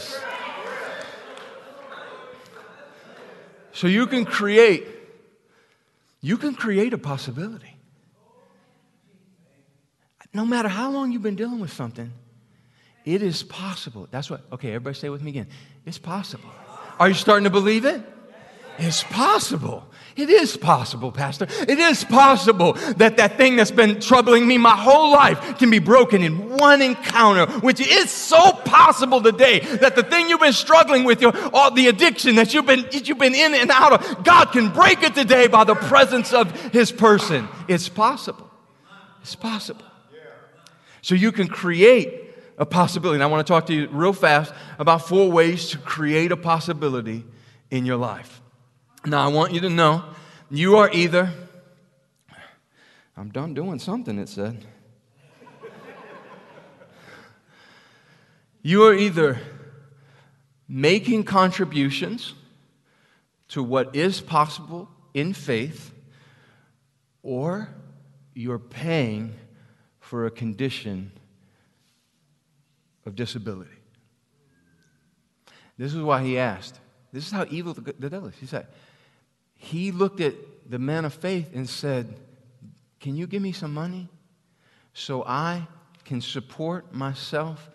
[3.72, 4.86] So you can create,
[6.22, 7.78] you can create a possibility.
[10.34, 12.12] No matter how long you've been dealing with something,
[13.06, 14.08] it is possible.
[14.12, 15.48] That's what, okay, everybody say with me again.
[15.86, 16.50] It's possible.
[17.00, 18.02] Are you starting to believe it?
[18.80, 19.86] It's possible.
[20.16, 21.48] It is possible, Pastor.
[21.50, 25.80] It is possible that that thing that's been troubling me my whole life can be
[25.80, 31.06] broken in one encounter, which is so possible today that the thing you've been struggling
[31.06, 34.24] with, your, all the addiction that you've been, that you've been in and out of,
[34.26, 37.48] God can break it today by the presence of His person.
[37.70, 38.50] It's possible.
[39.22, 39.86] It's possible.
[41.02, 43.16] So you can create a possibility.
[43.16, 46.38] And I want to talk to you real fast about four ways to create a
[46.38, 47.24] possibility
[47.72, 48.39] in your life.
[49.06, 50.04] Now, I want you to know
[50.50, 51.32] you are either,
[53.16, 54.66] I'm done doing something, it said.
[58.62, 59.40] you are either
[60.68, 62.34] making contributions
[63.48, 65.94] to what is possible in faith,
[67.24, 67.70] or
[68.34, 69.34] you're paying
[70.00, 71.12] for a condition
[73.06, 73.72] of disability.
[75.78, 76.80] This is why he asked.
[77.14, 78.36] This is how evil the, the devil is.
[78.36, 78.68] He said,
[79.62, 80.34] he looked at
[80.68, 82.16] the man of faith and said,
[83.02, 84.08] Can you give me some money
[84.94, 85.68] so I
[86.06, 87.70] can support myself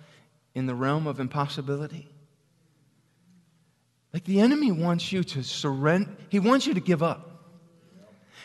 [0.55, 2.09] in the realm of impossibility?
[4.14, 7.31] Like the enemy wants you to surrender, he wants you to give up.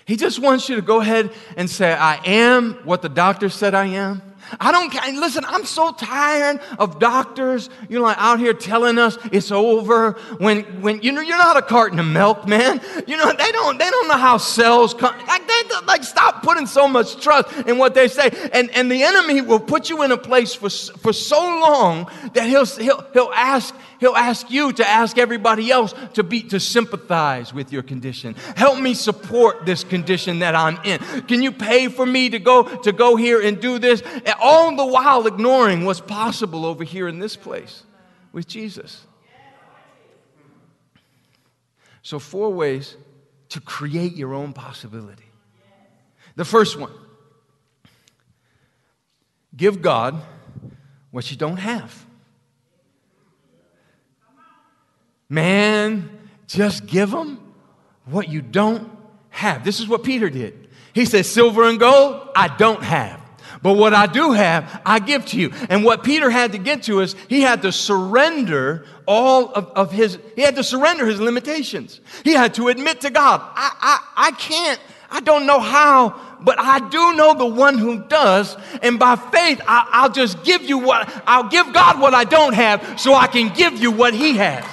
[0.04, 3.73] He just wants you to go ahead and say, I am what the doctor said
[3.73, 4.21] I am.
[4.59, 5.12] I don't care.
[5.13, 5.43] listen.
[5.45, 10.63] I'm so tired of doctors, you know, like out here telling us it's over when,
[10.81, 12.81] when you know you're not a carton of milk, man.
[13.07, 15.15] You know they don't they don't know how cells come.
[15.27, 19.03] Like they like stop putting so much trust in what they say, and and the
[19.03, 23.31] enemy will put you in a place for for so long that he'll he'll he'll
[23.33, 28.35] ask he'll ask you to ask everybody else to be to sympathize with your condition.
[28.55, 30.99] Help me support this condition that I'm in.
[31.23, 34.02] Can you pay for me to go to go here and do this?
[34.40, 37.83] All the while ignoring what's possible over here in this place
[38.31, 39.06] with Jesus.
[42.02, 42.96] So, four ways
[43.50, 45.25] to create your own possibility.
[46.35, 46.94] The first one
[49.56, 50.21] give God
[51.12, 52.06] what you don't have.
[55.27, 56.10] Man,
[56.48, 57.40] just give him
[58.06, 58.90] what you don't
[59.29, 59.63] have.
[59.63, 60.69] This is what Peter did.
[60.94, 63.18] He said, Silver and gold, I don't have.
[63.62, 65.51] But what I do have, I give to you.
[65.69, 69.91] And what Peter had to get to is he had to surrender all of, of
[69.91, 71.99] his, he had to surrender his limitations.
[72.23, 73.71] He had to admit to God, I,
[74.15, 74.79] I, I can't,
[75.12, 78.55] I don't know how, but I do know the one who does.
[78.81, 82.53] And by faith, I, will just give you what, I'll give God what I don't
[82.53, 84.63] have so I can give you what He has.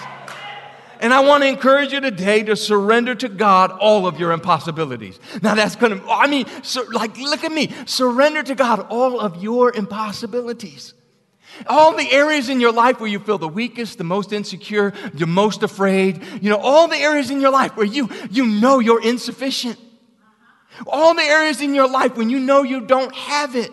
[1.00, 5.18] And I want to encourage you today to surrender to God all of your impossibilities.
[5.42, 7.72] Now that's going to, I mean, so, like, look at me.
[7.86, 10.94] Surrender to God all of your impossibilities.
[11.66, 15.26] All the areas in your life where you feel the weakest, the most insecure, the
[15.26, 19.02] most afraid, you know, all the areas in your life where you, you know you're
[19.02, 19.78] insufficient.
[20.86, 23.70] All the areas in your life when you know you don't have it.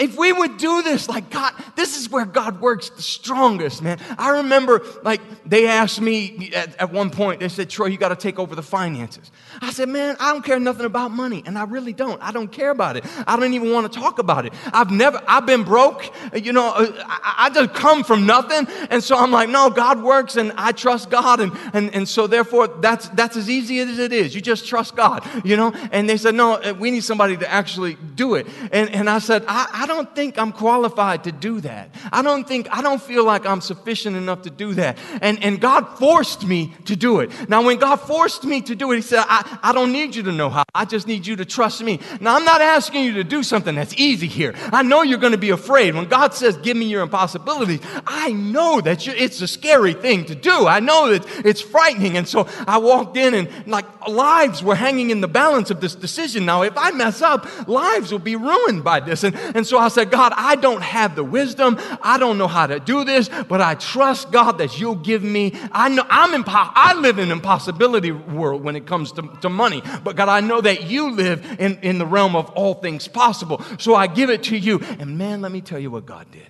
[0.00, 3.98] If we would do this, like God, this is where God works the strongest, man.
[4.16, 8.08] I remember, like, they asked me at, at one point, they said, Troy, you got
[8.08, 9.30] to take over the finances.
[9.60, 12.20] I said, man, I don't care nothing about money, and I really don't.
[12.22, 13.04] I don't care about it.
[13.26, 14.54] I don't even want to talk about it.
[14.72, 19.04] I've never, I've been broke, you know, uh, I, I just come from nothing, and
[19.04, 22.68] so I'm like, no, God works, and I trust God, and, and, and so therefore,
[22.68, 24.34] that's, that's as easy as it is.
[24.34, 25.72] You just trust God, you know?
[25.92, 28.46] And they said, no, uh, we need somebody to actually do it.
[28.72, 31.94] And, and I said, I, I don't think I'm qualified to do that.
[32.12, 34.98] I don't think, I don't feel like I'm sufficient enough to do that.
[35.20, 37.30] And, and God forced me to do it.
[37.48, 40.22] Now, when God forced me to do it, He said, I, I don't need you
[40.24, 40.64] to know how.
[40.74, 41.98] I just need you to trust me.
[42.20, 44.54] Now, I'm not asking you to do something that's easy here.
[44.72, 45.94] I know you're going to be afraid.
[45.94, 50.34] When God says, give me your impossibilities, I know that it's a scary thing to
[50.34, 50.66] do.
[50.66, 52.16] I know that it's frightening.
[52.16, 55.94] And so I walked in and like lives were hanging in the balance of this
[55.94, 56.46] decision.
[56.46, 59.24] Now, if I mess up, lives will be ruined by this.
[59.24, 61.78] And, and so I said, God, I don't have the wisdom.
[62.02, 65.52] I don't know how to do this, but I trust God that you'll give me.
[65.72, 69.48] I know I'm impo- I live in an impossibility world when it comes to, to
[69.48, 73.08] money, but God, I know that you live in, in the realm of all things
[73.08, 73.62] possible.
[73.78, 74.80] So I give it to you.
[74.98, 76.48] And man, let me tell you what God did.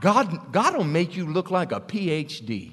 [0.00, 2.72] God, God will make you look like a PhD.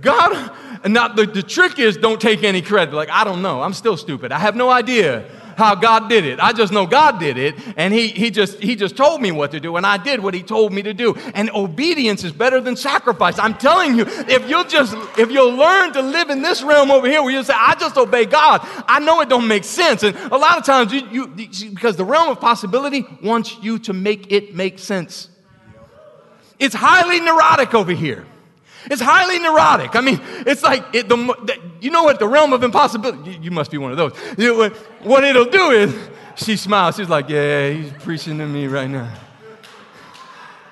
[0.00, 0.52] God,
[0.84, 2.94] now the, the trick is don't take any credit.
[2.94, 3.62] Like, I don't know.
[3.62, 4.30] I'm still stupid.
[4.30, 5.24] I have no idea
[5.56, 6.38] how God did it.
[6.38, 9.50] I just know God did it, and he, he, just, he just told me what
[9.52, 11.14] to do, and I did what He told me to do.
[11.34, 13.38] And obedience is better than sacrifice.
[13.38, 17.08] I'm telling you, if you'll just, if you'll learn to live in this realm over
[17.08, 20.02] here where you say, I just obey God, I know it don't make sense.
[20.02, 23.92] And a lot of times, you, you because the realm of possibility wants you to
[23.92, 25.30] make it make sense.
[26.58, 28.26] It's highly neurotic over here.
[28.86, 29.96] It's highly neurotic.
[29.96, 33.50] I mean, it's like, it, the, you know what, the realm of impossibility, you, you
[33.50, 34.12] must be one of those.
[34.38, 34.68] You know,
[35.02, 35.94] what it'll do is,
[36.36, 36.96] she smiles.
[36.96, 39.12] She's like, yeah, he's preaching to me right now.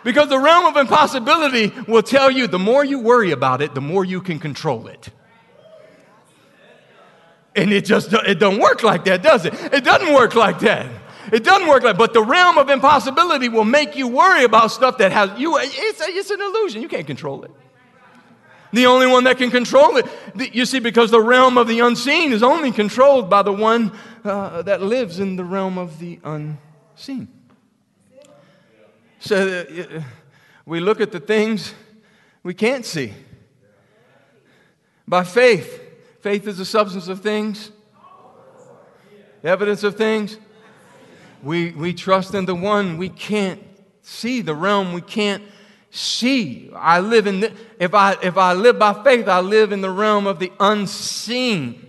[0.03, 3.81] Because the realm of impossibility will tell you the more you worry about it, the
[3.81, 5.09] more you can control it.
[7.57, 9.55] And it just it don't work like that, does it?
[9.73, 10.87] It doesn't work like that.
[11.33, 14.99] It doesn't work like but the realm of impossibility will make you worry about stuff
[14.99, 16.83] that has you it's, it's an illusion.
[16.83, 17.51] You can't control it
[18.75, 20.07] the only one that can control it.
[20.55, 23.93] You see, because the realm of the unseen is only controlled by the one
[24.25, 27.29] uh, that lives in the realm of the unseen.
[29.21, 30.03] So uh,
[30.67, 31.75] we look at the things
[32.43, 33.15] we can't see.
[35.07, 35.83] By faith,
[36.21, 37.71] faith is the substance of things,
[39.43, 40.39] evidence of things.
[41.43, 43.63] We, we trust in the one we can't
[44.01, 45.43] see, the realm we can't
[45.95, 46.71] see.
[46.75, 49.91] I live in the, if I if I live by faith, I live in the
[49.91, 51.81] realm of the unseen.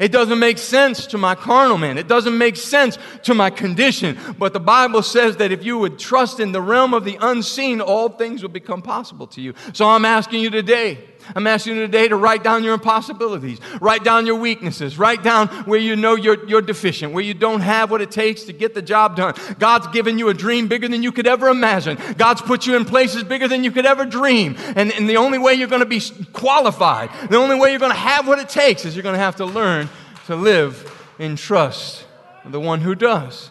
[0.00, 1.98] It doesn't make sense to my carnal man.
[1.98, 4.18] It doesn't make sense to my condition.
[4.38, 7.80] But the Bible says that if you would trust in the realm of the unseen,
[7.80, 9.54] all things will become possible to you.
[9.72, 10.98] So I'm asking you today
[11.34, 15.48] I'm asking you today to write down your impossibilities, write down your weaknesses, write down
[15.64, 18.74] where you know you're, you're deficient, where you don't have what it takes to get
[18.74, 19.34] the job done.
[19.58, 21.98] God's given you a dream bigger than you could ever imagine.
[22.16, 24.56] God's put you in places bigger than you could ever dream.
[24.76, 26.02] And, and the only way you're going to be
[26.32, 29.20] qualified, the only way you're going to have what it takes is you're going to
[29.20, 29.88] have to learn
[30.26, 32.04] to live in trust
[32.44, 33.50] the one who does.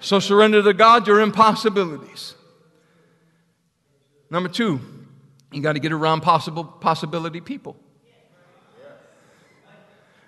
[0.00, 2.34] So surrender to God your impossibilities.
[4.30, 4.80] Number two,
[5.52, 7.76] you got to get around possible possibility people.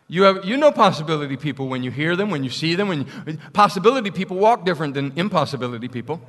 [0.06, 2.88] You, have, you know possibility people when you hear them, when you see them.
[2.88, 6.20] When you, possibility people walk different than impossibility people.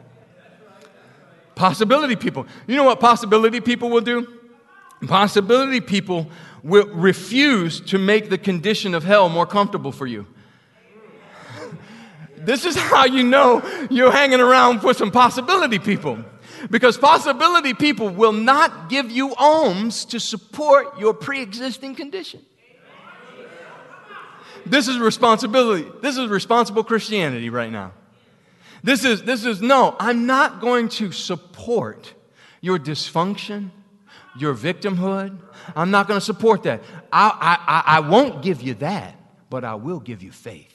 [1.56, 2.48] Possibility people.
[2.68, 4.28] You know what possibility people will do?
[5.08, 6.30] Possibility people
[6.64, 10.26] will refuse to make the condition of hell more comfortable for you.
[12.38, 16.18] this is how you know you're hanging around with some possibility people.
[16.70, 22.46] Because possibility people will not give you alms to support your pre existing condition.
[24.66, 25.88] This is responsibility.
[26.02, 27.94] This is responsible Christianity right now.
[28.84, 32.14] This is, this is no, I'm not going to support
[32.62, 33.70] your dysfunction,
[34.38, 35.40] your victimhood.
[35.76, 36.82] I'm not going to support that.
[37.12, 40.75] I, I, I won't give you that, but I will give you faith.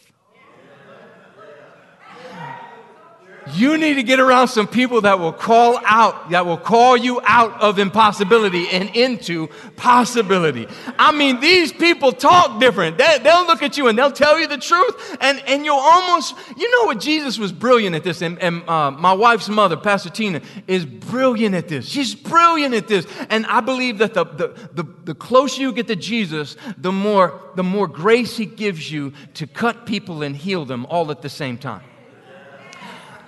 [3.54, 7.20] You need to get around some people that will call out, that will call you
[7.24, 10.66] out of impossibility and into possibility.
[10.98, 12.98] I mean, these people talk different.
[12.98, 15.16] They, will look at you and they'll tell you the truth.
[15.20, 17.00] And, and you'll almost, you know what?
[17.00, 18.22] Jesus was brilliant at this.
[18.22, 21.88] And, and uh, my wife's mother, Pastor Tina, is brilliant at this.
[21.88, 23.06] She's brilliant at this.
[23.30, 27.40] And I believe that the, the, the, the closer you get to Jesus, the more,
[27.56, 31.28] the more grace he gives you to cut people and heal them all at the
[31.28, 31.82] same time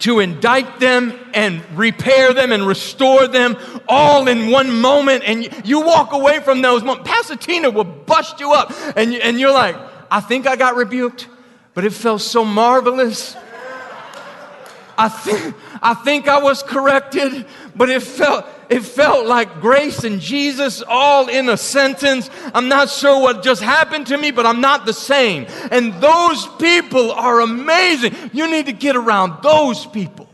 [0.03, 3.57] to indict them and repair them and restore them
[3.88, 5.22] all in one moment.
[5.24, 7.09] And you walk away from those moments.
[7.09, 9.76] Pastor Tina will bust you up, and, and you're like,
[10.11, 11.28] I think I got rebuked,
[11.74, 13.36] but it felt so marvelous.
[14.98, 17.46] I think, I think I was corrected,
[17.76, 22.31] but it felt, it felt like grace and Jesus all in a sentence.
[22.55, 25.47] I'm not sure what just happened to me, but I'm not the same.
[25.71, 28.15] And those people are amazing.
[28.33, 30.29] You need to get around those people.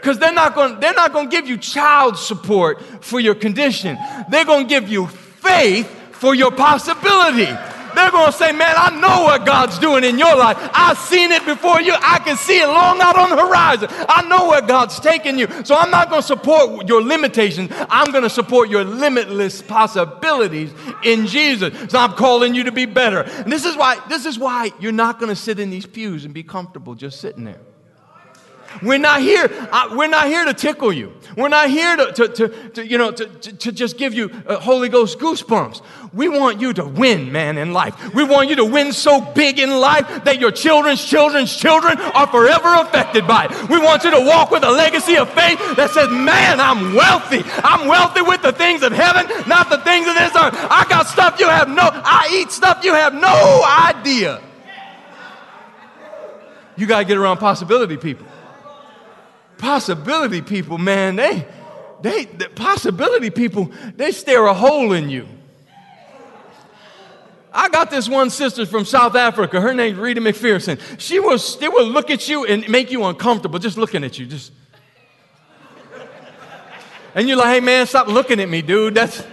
[0.00, 3.98] Because they're not going they're not to give you child support for your condition.
[4.28, 7.48] They're going to give you faith for your possibility.
[7.96, 10.56] They're going to say, Man, I know what God's doing in your life.
[10.72, 11.94] I've seen it before you.
[11.94, 13.88] I can see it long out on the horizon.
[14.08, 15.48] I know where God's taking you.
[15.64, 17.72] So I'm not going to support your limitations.
[17.88, 20.72] I'm going to support your limitless possibilities
[21.04, 21.90] in Jesus.
[21.90, 23.22] So I'm calling you to be better.
[23.22, 26.24] And this is why, this is why you're not going to sit in these pews
[26.24, 27.60] and be comfortable just sitting there.
[28.82, 29.48] We're not here.
[29.50, 31.12] Uh, we're not here to tickle you.
[31.36, 34.30] We're not here to, to, to, to you know, to, to, to, just give you
[34.46, 35.82] uh, Holy Ghost goosebumps.
[36.14, 38.14] We want you to win, man, in life.
[38.14, 42.26] We want you to win so big in life that your children's children's children are
[42.26, 43.68] forever affected by it.
[43.68, 47.42] We want you to walk with a legacy of faith that says, man, I'm wealthy.
[47.62, 50.54] I'm wealthy with the things of heaven, not the things of this earth.
[50.70, 54.40] I got stuff you have no, I eat stuff you have no idea.
[56.78, 58.26] You got to get around possibility people
[59.58, 61.46] possibility people, man, they,
[62.02, 65.26] they, the possibility people, they stare a hole in you.
[67.52, 69.60] I got this one sister from South Africa.
[69.62, 70.78] Her name's Rita McPherson.
[70.98, 74.26] She was, they will look at you and make you uncomfortable just looking at you.
[74.26, 74.52] Just,
[77.14, 78.94] and you're like, hey man, stop looking at me, dude.
[78.94, 79.24] That's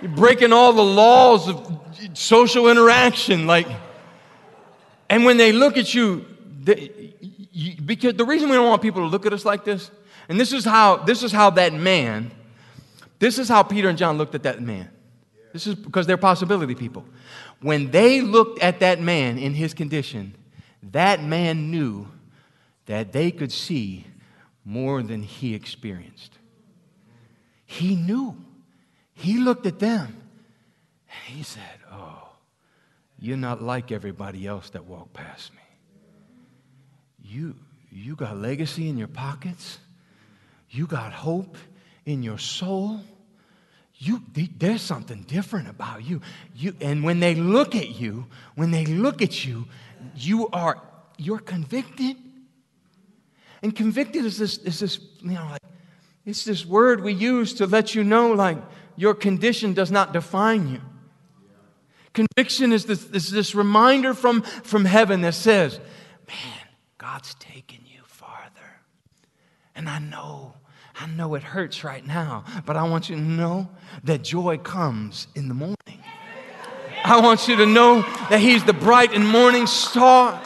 [0.00, 1.80] you're breaking all the laws of
[2.14, 3.46] social interaction.
[3.46, 3.68] Like,
[5.10, 6.24] and when they look at you,
[6.62, 7.14] they,
[7.58, 9.90] you, because the reason we don't want people to look at us like this,
[10.28, 12.30] and this is how this is how that man,
[13.18, 14.88] this is how Peter and John looked at that man.
[15.52, 17.04] This is because they're possibility people.
[17.60, 20.36] When they looked at that man in his condition,
[20.92, 22.06] that man knew
[22.86, 24.06] that they could see
[24.64, 26.38] more than he experienced.
[27.66, 28.36] He knew.
[29.14, 30.16] He looked at them
[31.08, 32.28] and he said, Oh,
[33.18, 35.67] you're not like everybody else that walked past me
[37.28, 37.54] you,
[37.90, 39.78] you got legacy in your pockets.
[40.70, 41.56] You got hope
[42.06, 43.00] in your soul.
[43.96, 44.22] You,
[44.58, 46.20] there's something different about you.
[46.54, 46.74] you.
[46.80, 49.66] And when they look at you, when they look at you,
[50.14, 50.80] you are,
[51.16, 52.16] you're convicted.
[53.62, 55.62] And convicted is this, is this, you know, like,
[56.24, 58.58] it's this word we use to let you know, like,
[58.96, 60.80] your condition does not define you.
[62.12, 65.78] Conviction is this, is this reminder from, from heaven that says,
[66.28, 66.57] man,
[66.98, 68.80] God's taking you farther.
[69.76, 70.54] And I know,
[70.98, 73.68] I know it hurts right now, but I want you to know
[74.02, 75.76] that joy comes in the morning.
[77.04, 80.42] I want you to know that He's the bright and morning star.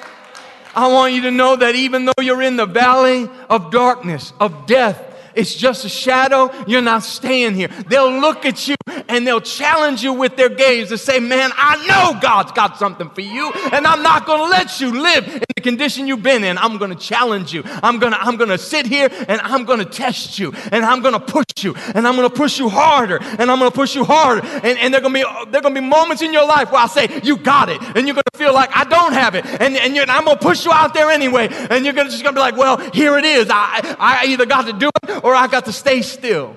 [0.74, 4.66] I want you to know that even though you're in the valley of darkness, of
[4.66, 6.50] death, it's just a shadow.
[6.66, 7.68] You're not staying here.
[7.88, 8.76] They'll look at you
[9.08, 13.10] and they'll challenge you with their gaze to say, Man, I know God's got something
[13.10, 16.44] for you, and I'm not going to let you live in the condition you've been
[16.44, 16.58] in.
[16.58, 17.62] I'm going to challenge you.
[17.66, 20.84] I'm going to I'm going to sit here and I'm going to test you, and
[20.84, 23.70] I'm going to push you, and I'm going to push you harder, and I'm going
[23.70, 24.46] to push you harder.
[24.46, 26.70] And, and there are going to be there going to be moments in your life
[26.70, 27.80] where I say, You got it.
[27.96, 29.44] And you're going to feel like I don't have it.
[29.46, 31.48] And, and I'm going to push you out there anyway.
[31.70, 33.48] And you're gonna, just going to be like, Well, here it is.
[33.50, 36.56] I, I either got to do it or I got to stay still.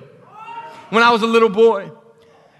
[0.90, 1.90] When I was a little boy,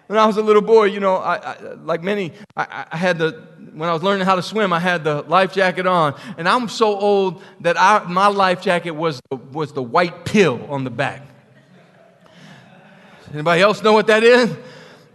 [0.07, 3.18] when I was a little boy, you know, I, I, like many, I, I, had
[3.18, 3.32] the,
[3.74, 6.18] when I was learning how to swim, I had the life jacket on.
[6.38, 9.20] And I'm so old that I, my life jacket was,
[9.52, 11.22] was the white pill on the back.
[13.32, 14.57] Anybody else know what that is?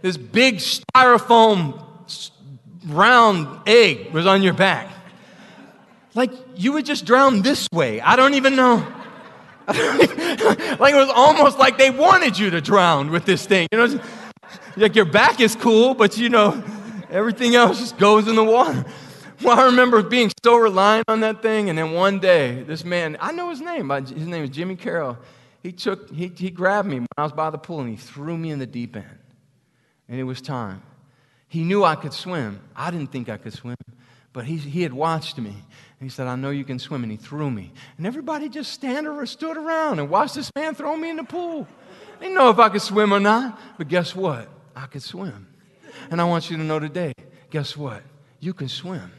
[0.02, 1.82] This big styrofoam
[2.86, 4.88] round egg was on your back.
[6.14, 8.00] Like you would just drown this way.
[8.00, 8.86] I don't even know.
[9.68, 13.68] like it was almost like they wanted you to drown with this thing.
[13.72, 14.00] You know,
[14.76, 16.62] like your back is cool, but you know,
[17.10, 18.84] everything else just goes in the water.
[19.42, 23.16] Well, I remember being so reliant on that thing, and then one day, this man,
[23.20, 25.18] I know his name, his name is Jimmy Carroll.
[25.64, 28.38] He took, he, he grabbed me when I was by the pool and he threw
[28.38, 29.18] me in the deep end.
[30.08, 30.82] And it was time.
[31.48, 32.60] He knew I could swim.
[32.76, 33.76] I didn't think I could swim,
[34.32, 35.54] but he, he had watched me.
[36.02, 37.02] He said, I know you can swim.
[37.02, 37.72] And he threw me.
[37.96, 41.24] And everybody just stand or stood around and watched this man throw me in the
[41.24, 41.66] pool.
[42.20, 44.48] They know if I could swim or not, but guess what?
[44.74, 45.46] I could swim.
[46.10, 47.12] And I want you to know today,
[47.50, 48.02] guess what?
[48.40, 49.10] You can swim.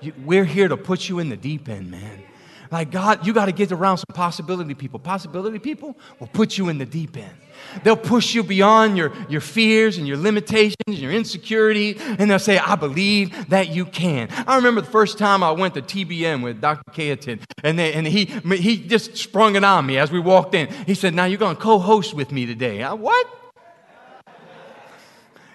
[0.00, 2.22] You, we're here to put you in the deep end, man.
[2.70, 4.98] Like, God, you got to get around some possibility people.
[4.98, 7.34] Possibility people will put you in the deep end.
[7.82, 12.38] They'll push you beyond your, your fears and your limitations and your insecurity, and they'll
[12.38, 14.28] say, I believe that you can.
[14.46, 16.90] I remember the first time I went to TBN with Dr.
[16.92, 20.68] Kayatin, and, they, and he, he just sprung it on me as we walked in.
[20.86, 22.82] He said, Now you're going to co host with me today.
[22.82, 23.26] I, what?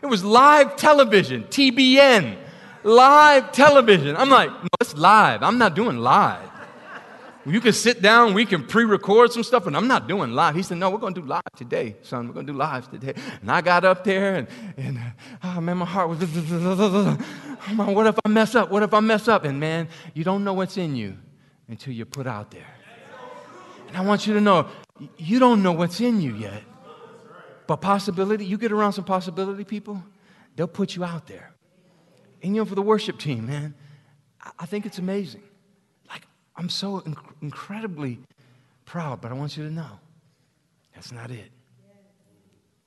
[0.01, 2.35] It was live television, TBN,
[2.83, 4.15] live television.
[4.17, 5.43] I'm like, no, it's live.
[5.43, 6.50] I'm not doing live.
[7.45, 10.55] You can sit down, we can pre record some stuff, and I'm not doing live.
[10.55, 12.27] He said, No, we're going to do live today, son.
[12.27, 13.13] We're going to do live today.
[13.41, 14.99] And I got up there, and, and
[15.43, 16.19] oh man, my heart was,
[17.75, 18.69] what if I mess up?
[18.69, 19.43] What if I mess up?
[19.45, 21.17] And man, you don't know what's in you
[21.67, 22.67] until you're put out there.
[23.87, 24.67] And I want you to know,
[25.17, 26.63] you don't know what's in you yet.
[27.65, 30.03] But possibility, you get around some possibility people,
[30.55, 31.53] they'll put you out there.
[32.43, 33.73] And you know, for the worship team, man,
[34.59, 35.43] I think it's amazing.
[36.55, 38.19] I'm so inc- incredibly
[38.85, 39.99] proud, but I want you to know
[40.93, 41.49] that's not it.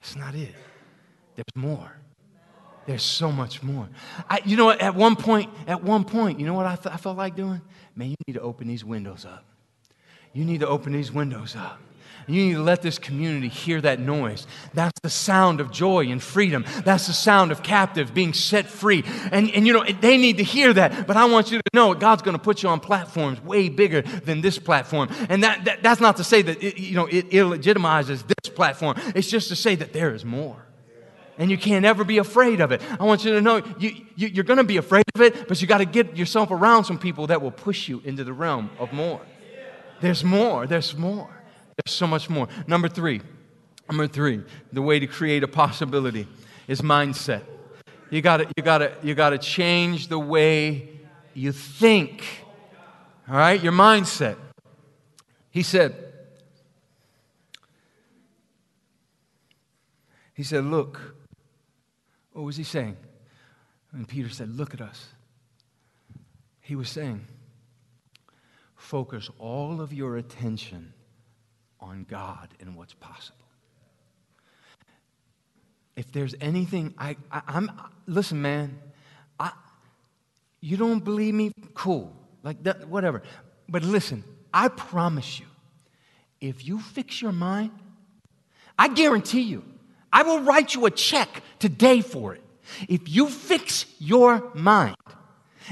[0.01, 0.55] That's not it.
[1.35, 1.91] There's more.
[2.87, 3.89] There's so much more.
[4.29, 6.95] I, you know, what at one point, at one point, you know what I, th-
[6.95, 7.63] I felt like doing?
[7.97, 9.45] Man, you need to open these windows up.
[10.35, 11.81] You need to open these windows up.
[12.27, 14.47] You need to let this community hear that noise.
[14.73, 16.65] That's the sound of joy and freedom.
[16.85, 19.05] That's the sound of captives being set free.
[19.31, 21.07] And, and you know, they need to hear that.
[21.07, 24.03] But I want you to know God's going to put you on platforms way bigger
[24.03, 25.09] than this platform.
[25.29, 28.97] And that, that that's not to say that, it, you know, it illegitimizes this platform.
[29.15, 30.65] It's just to say that there is more.
[31.37, 32.81] And you can't ever be afraid of it.
[33.01, 35.61] I want you to know you, you, you're going to be afraid of it, but
[35.61, 38.71] you got to get yourself around some people that will push you into the realm
[38.79, 39.21] of more.
[40.01, 40.67] There's more.
[40.67, 41.34] There's more.
[41.77, 42.49] There's so much more.
[42.67, 43.21] Number three,
[43.89, 46.27] number three, the way to create a possibility
[46.69, 47.43] is mindset.
[48.11, 50.89] You gotta, you gotta, you gotta change the way
[51.35, 52.23] you think.
[53.29, 54.37] All right, your mindset.
[55.51, 55.95] He said,
[60.35, 61.15] he said, look.
[62.33, 62.97] What was he saying?
[63.93, 65.07] And Peter said, look at us.
[66.61, 67.27] He was saying,
[68.75, 70.93] focus all of your attention
[71.85, 73.37] on God and what's possible.
[75.97, 77.71] If there's anything, I, I am
[78.07, 78.79] listen, man.
[79.39, 79.53] I,
[80.61, 81.53] you don't believe me?
[81.75, 83.23] Cool, like that, whatever.
[83.69, 85.47] But listen, I promise you,
[86.41, 87.71] if you fix your mind,
[88.79, 89.65] I guarantee you,
[90.13, 92.43] I will write you a check today for it.
[92.89, 94.97] If you fix your mind,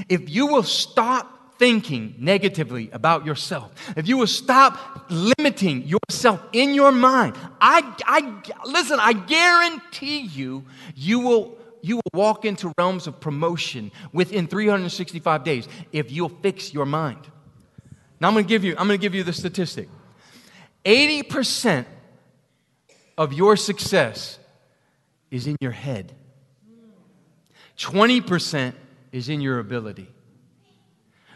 [0.07, 1.32] if you will stop
[1.63, 8.67] thinking negatively about yourself, if you will stop limiting yourself in your mind, I, I
[8.69, 15.45] listen, I guarantee you, you will you will walk into realms of promotion within 365
[15.45, 17.19] days if you'll fix your mind.
[18.19, 19.87] Now I'm going to give you I'm going to give you the statistic.
[20.83, 21.85] 80%
[23.17, 24.37] of your success
[25.31, 26.13] is in your head.
[27.77, 28.73] 20%
[29.13, 30.09] is in your ability.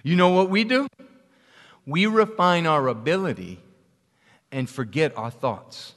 [0.08, 0.88] You know what we do?
[1.86, 3.60] We refine our ability
[4.54, 5.96] and forget our thoughts.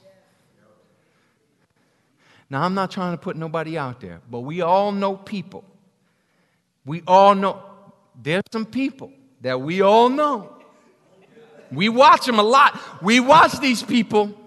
[2.49, 5.63] Now, I'm not trying to put nobody out there, but we all know people.
[6.83, 7.63] We all know.
[8.21, 10.57] There's some people that we all know.
[11.71, 13.01] We watch them a lot.
[13.01, 14.37] We watch these people,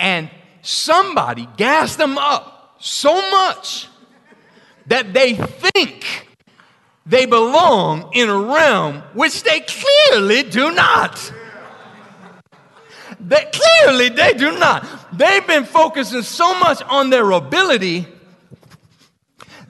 [0.00, 0.30] and
[0.62, 3.88] somebody gassed them up so much
[4.86, 6.28] that they think
[7.06, 11.32] they belong in a realm which they clearly do not.
[13.20, 14.86] They, clearly, they do not.
[15.16, 18.06] They've been focusing so much on their ability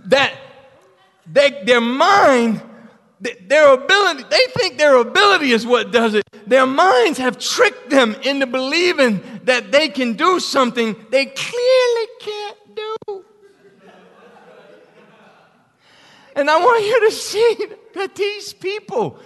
[0.07, 0.35] that
[1.31, 2.63] they, their mind,
[3.21, 6.25] their ability, they think their ability is what does it.
[6.47, 12.77] Their minds have tricked them into believing that they can do something they clearly can't
[12.77, 13.24] do.
[16.35, 17.57] And I want you to see
[17.95, 19.19] that these people,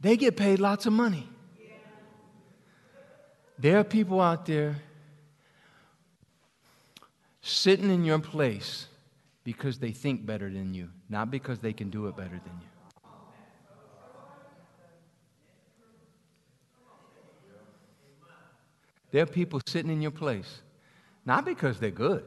[0.00, 1.28] they get paid lots of money.
[3.58, 4.76] There are people out there
[7.42, 8.86] sitting in your place
[9.44, 12.66] because they think better than you, not because they can do it better than you.
[19.10, 20.62] There are people sitting in your place,
[21.26, 22.24] not because they're good,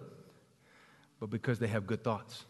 [1.19, 2.45] but because they have good thoughts.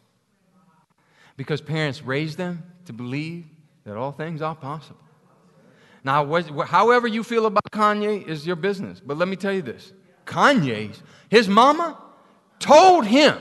[1.36, 3.46] Because parents raised them to believe
[3.86, 5.00] that all things are possible.
[6.04, 6.26] Now,
[6.66, 9.00] however you feel about Kanye is your business.
[9.00, 9.94] But let me tell you this
[10.26, 11.98] Kanye's, his mama
[12.60, 13.38] told him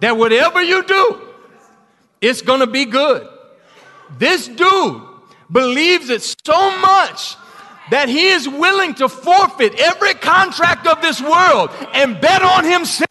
[0.00, 1.22] that whatever you do,
[2.20, 3.26] it's gonna be good.
[4.18, 5.02] This dude
[5.50, 7.36] believes it so much
[7.90, 13.09] that he is willing to forfeit every contract of this world and bet on himself.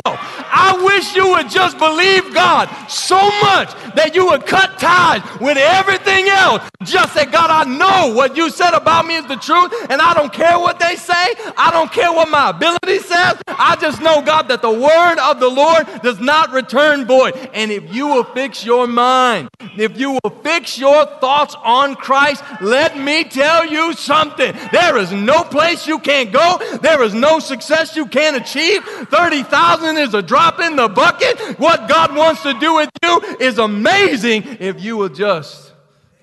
[0.51, 5.57] I wish you would just believe God so much that you would cut ties with
[5.57, 6.63] everything else.
[6.83, 10.13] Just say, God, I know what you said about me is the truth, and I
[10.13, 11.13] don't care what they say.
[11.57, 13.41] I don't care what my ability says.
[13.47, 17.35] I just know, God, that the word of the Lord does not return void.
[17.53, 22.43] And if you will fix your mind, if you will fix your thoughts on Christ,
[22.61, 24.55] let me tell you something.
[24.71, 26.57] There is no place you can't go.
[26.81, 28.83] There is no success you can't achieve.
[28.83, 31.59] 30,000 is a drop in the bucket.
[31.59, 35.73] What God wants to do with you is amazing if you will just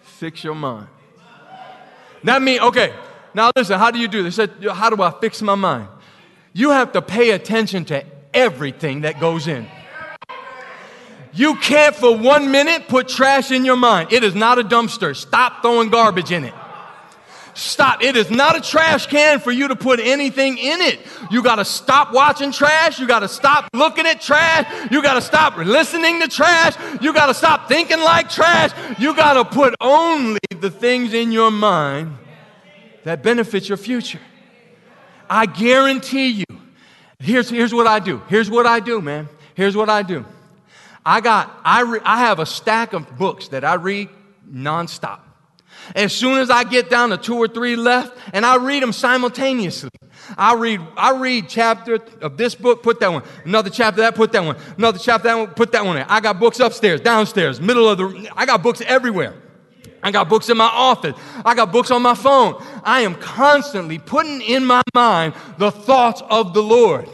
[0.01, 0.89] fix your mind.
[2.25, 2.93] That means, okay,
[3.35, 4.37] now listen, how do you do this?
[4.37, 5.89] How do I fix my mind?
[6.53, 9.69] You have to pay attention to everything that goes in.
[11.33, 14.13] You can't for one minute put trash in your mind.
[14.13, 15.15] It is not a dumpster.
[15.15, 16.55] Stop throwing garbage in it.
[17.57, 18.03] Stop.
[18.03, 21.01] It is not a trash can for you to put anything in it.
[21.31, 23.01] You got to stop watching trash.
[23.01, 24.91] You got to stop looking at trash.
[24.91, 26.75] You got to stop listening to trash.
[27.01, 28.73] You got to stop thinking like trash.
[28.99, 32.19] You got to put only the things in your mind
[33.05, 34.21] that benefit your future.
[35.31, 36.61] I guarantee you.
[37.19, 38.21] Here's, here's what I do.
[38.29, 39.31] Here's what I do, man.
[39.55, 40.27] Here's what I do.
[41.07, 44.11] I got, I, re, I have a stack of books that I read
[44.47, 45.21] nonstop.
[45.95, 48.93] As soon as I get down to two or three left, and I read them
[48.93, 49.91] simultaneously.
[50.37, 53.23] I read, I read chapter of this book, put that one.
[53.45, 54.57] Another chapter that, put that one.
[54.77, 56.03] Another chapter that one, put that one in.
[56.09, 58.29] I got books upstairs, downstairs, middle of the.
[58.35, 59.35] I got books everywhere.
[60.03, 61.17] I got books in my office.
[61.45, 62.63] I got books on my phone.
[62.85, 67.09] I am constantly putting in my mind the thoughts of the Lord.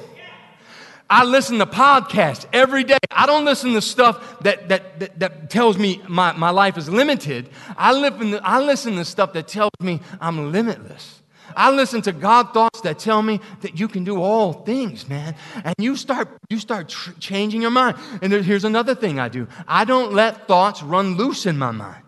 [1.12, 2.96] I listen to podcasts every day.
[3.10, 6.88] I don't listen to stuff that, that, that, that tells me my, my life is
[6.88, 7.50] limited.
[7.76, 11.20] I, listen to, I listen to stuff that tells me I'm limitless.
[11.54, 15.34] I listen to God thoughts that tell me that you can do all things, man.
[15.62, 17.98] And you start, you start tr- changing your mind.
[18.22, 21.72] And there, here's another thing I do I don't let thoughts run loose in my
[21.72, 22.02] mind.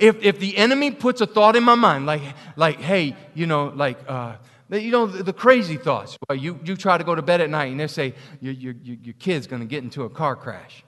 [0.00, 2.22] If, if the enemy puts a thought in my mind, like,
[2.56, 4.38] like hey, you know, like, uh,
[4.70, 6.18] you know, the, crazy thoughts.
[6.28, 8.74] Well, you, you try to go to bed at night and they say your, your,
[8.74, 10.84] your kid's going to get into a car crash.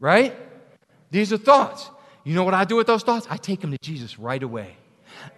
[0.00, 0.34] Right?
[1.10, 1.90] These are thoughts.
[2.24, 3.26] You know what I do with those thoughts?
[3.30, 4.76] I take them to Jesus right away.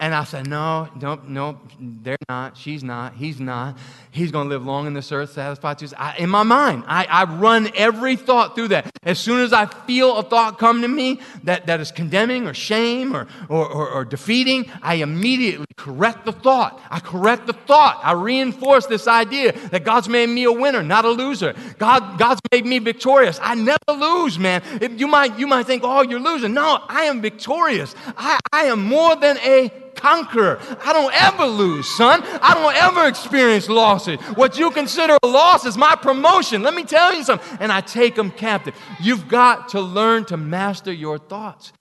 [0.00, 2.56] And I said, No, no, no, they're not.
[2.56, 3.14] She's not.
[3.14, 3.78] He's not.
[4.10, 7.24] He's going to live long in this earth, satisfied I, In my mind, I, I
[7.24, 8.90] run every thought through that.
[9.02, 12.54] As soon as I feel a thought come to me that, that is condemning or
[12.54, 16.80] shame or, or, or, or defeating, I immediately correct the thought.
[16.90, 18.00] I correct the thought.
[18.02, 21.54] I reinforce this idea that God's made me a winner, not a loser.
[21.78, 23.38] God, God's made me victorious.
[23.42, 24.62] I never lose, man.
[24.80, 26.54] If you, might, you might think, oh, you're losing.
[26.54, 27.94] No, I am victorious.
[28.16, 30.60] I, I am more than a conqueror.
[30.84, 32.22] I don't ever lose, son.
[32.42, 34.18] I don't ever experience losses.
[34.34, 36.62] What you consider a loss is my promotion.
[36.62, 37.58] Let me tell you something.
[37.60, 38.74] And I take them captive.
[39.00, 41.72] You've got to learn to master your thoughts.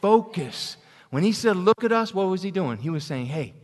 [0.00, 0.76] Focus.
[1.10, 2.78] When he said, Look at us, what was he doing?
[2.78, 3.54] He was saying, Hey,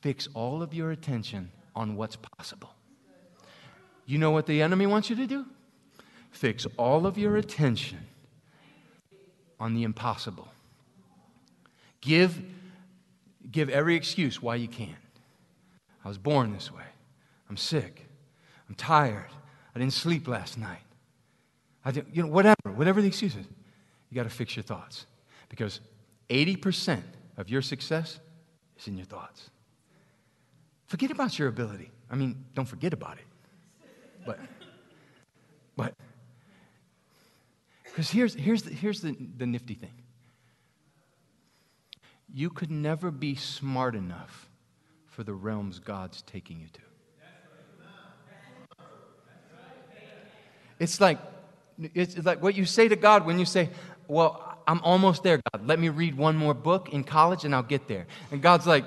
[0.00, 2.70] fix all of your attention on what's possible.
[4.06, 5.46] You know what the enemy wants you to do?
[6.30, 7.98] Fix all of your attention
[9.58, 10.48] on the impossible.
[12.00, 12.40] Give
[13.50, 14.94] give every excuse why you can't.
[16.04, 16.84] I was born this way.
[17.48, 18.06] I'm sick.
[18.68, 19.30] I'm tired.
[19.74, 20.82] I didn't sleep last night.
[21.84, 23.46] I did, you know, whatever, whatever the excuse is,
[24.10, 25.06] you got to fix your thoughts
[25.48, 25.80] because
[26.28, 27.02] 80%
[27.36, 28.18] of your success
[28.78, 29.50] is in your thoughts.
[30.86, 31.90] Forget about your ability.
[32.10, 33.24] I mean, don't forget about it.
[34.24, 34.40] But,
[35.76, 35.94] but,
[37.84, 39.92] because here's, here's, the, here's the, the nifty thing
[42.36, 44.50] you could never be smart enough
[45.06, 46.80] for the realms God's taking you to.
[50.78, 51.18] It's like,
[51.94, 53.70] it's like what you say to God when you say,
[54.06, 55.66] Well, I'm almost there, God.
[55.66, 58.06] Let me read one more book in college and I'll get there.
[58.30, 58.84] And God's like,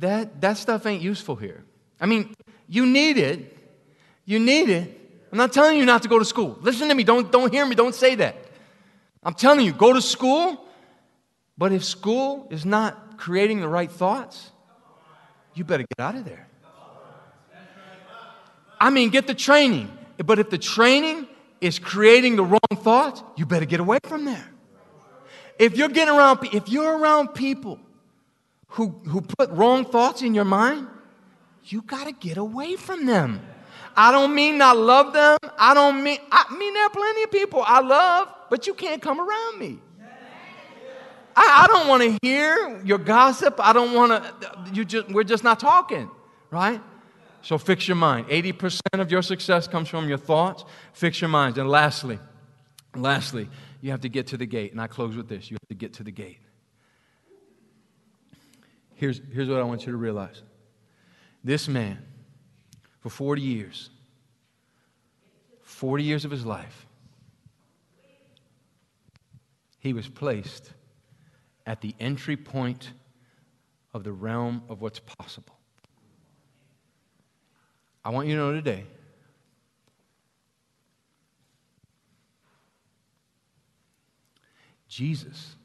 [0.00, 1.64] that, that stuff ain't useful here.
[1.98, 2.34] I mean,
[2.68, 3.56] you need it.
[4.26, 5.00] You need it.
[5.32, 6.58] I'm not telling you not to go to school.
[6.60, 7.02] Listen to me.
[7.02, 7.74] Don't, don't hear me.
[7.74, 8.36] Don't say that.
[9.22, 10.68] I'm telling you, go to school.
[11.56, 14.50] But if school is not creating the right thoughts,
[15.54, 16.48] you better get out of there.
[18.80, 19.96] I mean, get the training.
[20.18, 21.28] But if the training
[21.60, 24.48] is creating the wrong thoughts, you better get away from there.
[25.58, 27.78] If you're getting around, if you're around people
[28.68, 30.88] who, who put wrong thoughts in your mind,
[31.64, 33.40] you got to get away from them.
[33.96, 35.38] I don't mean not love them.
[35.58, 39.00] I don't mean, I mean, there are plenty of people I love, but you can't
[39.00, 39.78] come around me.
[41.36, 43.56] I, I don't want to hear your gossip.
[43.58, 46.10] I don't want to, you just, we're just not talking,
[46.50, 46.80] right?
[47.42, 48.28] So fix your mind.
[48.28, 50.64] 80% of your success comes from your thoughts.
[50.92, 51.58] Fix your minds.
[51.58, 52.18] And lastly,
[52.94, 53.48] lastly,
[53.80, 54.72] you have to get to the gate.
[54.72, 56.38] And I close with this you have to get to the gate.
[58.94, 60.42] Here's, here's what I want you to realize
[61.42, 61.98] this man,
[63.00, 63.90] for 40 years,
[65.62, 66.86] 40 years of his life,
[69.80, 70.70] he was placed
[71.66, 72.92] at the entry point
[73.94, 75.56] of the realm of what's possible.
[78.04, 78.84] I want you to know today
[84.88, 85.56] Jesus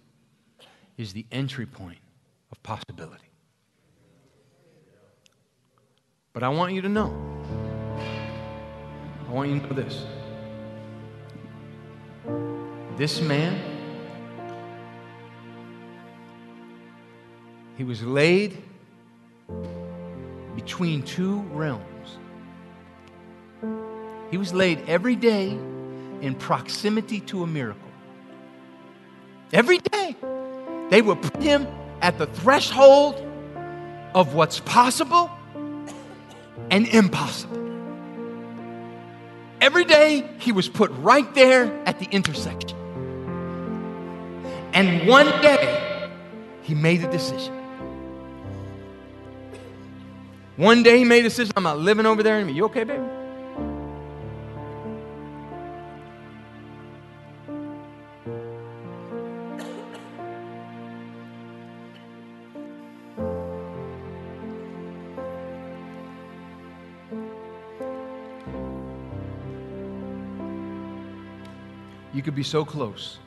[0.97, 1.97] is the entry point
[2.49, 3.29] of possibility.
[6.31, 7.13] But I want you to know,
[9.27, 10.05] I want you to know this.
[12.95, 13.76] This man,
[17.77, 18.57] he was laid
[20.55, 22.17] between two realms.
[24.31, 25.49] He was laid every day
[26.21, 27.89] in proximity to a miracle.
[29.53, 30.15] Every day.
[30.89, 31.67] They would put him
[32.01, 33.23] at the threshold
[34.15, 35.29] of what's possible
[36.71, 37.55] and impossible.
[39.61, 42.77] Every day he was put right there at the intersection.
[44.73, 46.09] And one day
[46.63, 47.56] he made a decision.
[50.57, 52.55] One day he made a decision I'm not living over there anymore.
[52.55, 53.03] You okay, baby?
[72.15, 73.19] You could be so close,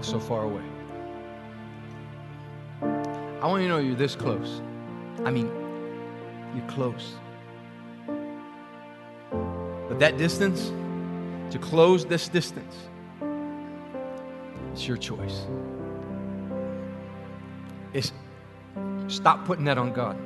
[0.00, 0.62] so far away.
[3.42, 4.62] I want you to know you're this close.
[5.24, 5.50] I mean,
[6.54, 7.14] you're close.
[9.88, 10.72] But that distance,
[11.52, 12.74] to close this distance,
[14.72, 15.46] it's your choice.
[17.92, 18.12] It's
[19.06, 20.16] stop putting that on God.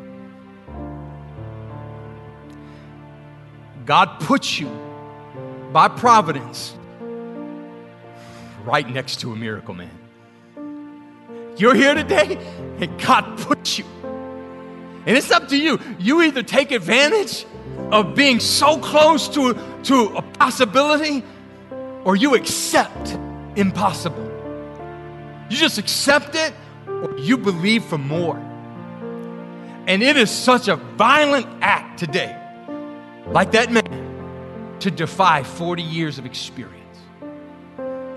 [3.84, 4.68] God puts you
[5.72, 6.74] by providence
[8.64, 9.90] right next to a miracle man.
[11.56, 12.38] You're here today,
[12.80, 13.84] and God put you.
[15.08, 15.80] And it's up to you.
[15.98, 17.46] You either take advantage
[17.90, 21.24] of being so close to, to a possibility,
[22.04, 23.16] or you accept
[23.56, 24.22] impossible.
[25.48, 26.52] You just accept it,
[26.86, 28.36] or you believe for more.
[29.86, 32.36] And it is such a violent act today,
[33.28, 36.98] like that man to defy 40 years of experience.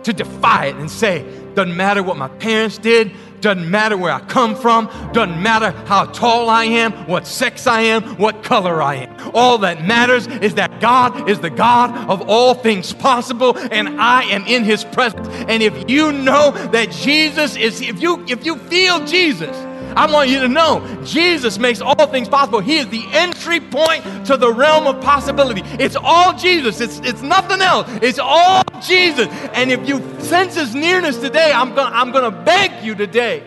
[0.04, 4.20] To defy it and say, doesn't matter what my parents did, doesn't matter where I
[4.22, 8.96] come from, doesn't matter how tall I am, what sex I am, what color I
[8.96, 9.32] am.
[9.34, 14.24] All that matters is that God is the God of all things possible and I
[14.24, 15.28] am in his presence.
[15.48, 19.56] And if you know that Jesus is if you if you feel Jesus,
[19.96, 22.60] I want you to know Jesus makes all things possible.
[22.60, 25.62] He is the entry point to the realm of possibility.
[25.80, 27.88] It's all Jesus, it's, it's nothing else.
[28.02, 29.28] It's all Jesus.
[29.54, 33.44] And if you sense his nearness today, I'm gonna I'm going to beg you today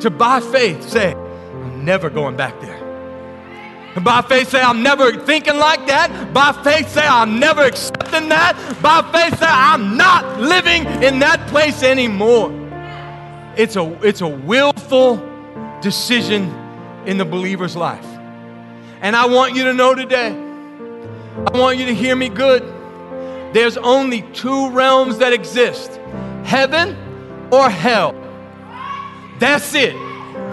[0.00, 2.80] to, by faith, say, I'm never going back there.
[4.00, 6.32] By faith, say, I'm never thinking like that.
[6.32, 8.78] By faith, say, I'm never accepting that.
[8.80, 12.52] By faith, say, I'm not living in that place anymore.
[13.56, 15.16] It's a, it's a willful
[15.84, 16.52] decision
[17.06, 18.06] in the believer's life.
[19.02, 22.62] And I want you to know today, I want you to hear me good.
[23.52, 26.00] There's only two realms that exist
[26.42, 26.96] heaven
[27.52, 28.14] or hell.
[29.38, 29.94] That's it.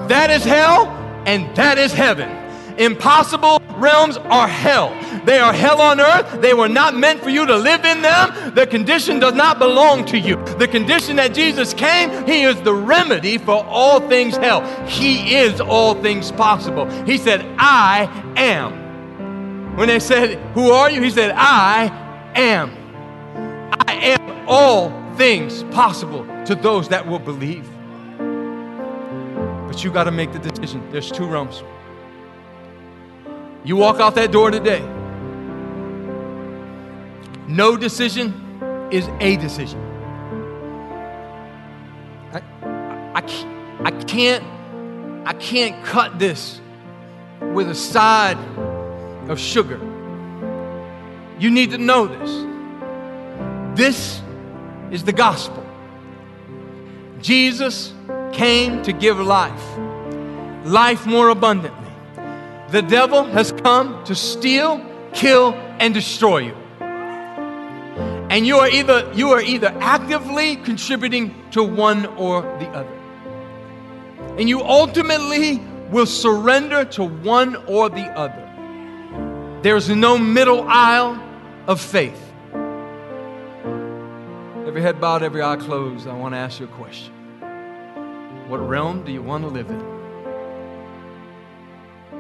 [0.10, 0.88] That is hell,
[1.26, 2.30] and that is heaven.
[2.78, 4.90] Impossible realms are hell.
[5.26, 6.42] They are hell on earth.
[6.42, 8.56] They were not meant for you to live in them.
[8.56, 10.36] The condition does not belong to you.
[10.58, 14.62] The condition that Jesus came, He is the remedy for all things hell.
[14.88, 16.90] He is all things possible.
[17.06, 19.76] He said, I am.
[19.78, 21.02] When they said, Who are you?
[21.02, 21.86] He said, I
[22.36, 22.72] am.
[23.88, 27.70] I am all things possible to those that will believe.
[29.68, 30.86] But you got to make the decision.
[30.92, 31.64] There's two realms.
[33.64, 34.82] You walk out that door today.
[37.52, 39.78] No decision is a decision.
[42.32, 42.42] I,
[43.14, 43.22] I,
[43.84, 44.44] I can't
[45.28, 46.62] I can't cut this
[47.42, 48.38] with a side
[49.30, 49.80] of sugar.
[51.40, 53.78] You need to know this.
[53.78, 54.22] This
[54.90, 55.66] is the gospel.
[57.22, 57.94] Jesus
[58.32, 59.78] came to give life,
[60.64, 61.92] life more abundantly.
[62.70, 64.82] The devil has come to steal,
[65.14, 66.61] kill, and destroy you.
[68.32, 72.98] And you are either you are either actively contributing to one or the other.
[74.38, 75.58] And you ultimately
[75.90, 79.60] will surrender to one or the other.
[79.64, 81.22] There's no middle aisle
[81.68, 82.32] of faith.
[84.66, 87.12] Every head bowed, every eye closed, I want to ask you a question.
[88.48, 89.82] What realm do you want to live in?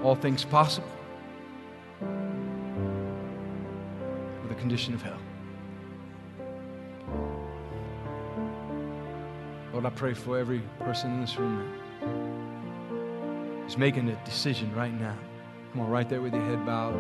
[0.03, 0.91] All things possible?
[2.01, 2.09] Or
[4.49, 5.20] the condition of hell?
[9.81, 11.73] Lord, I pray for every person in this room
[13.63, 15.17] who's making a decision right now.
[15.71, 16.93] Come on, right there with your head bowed.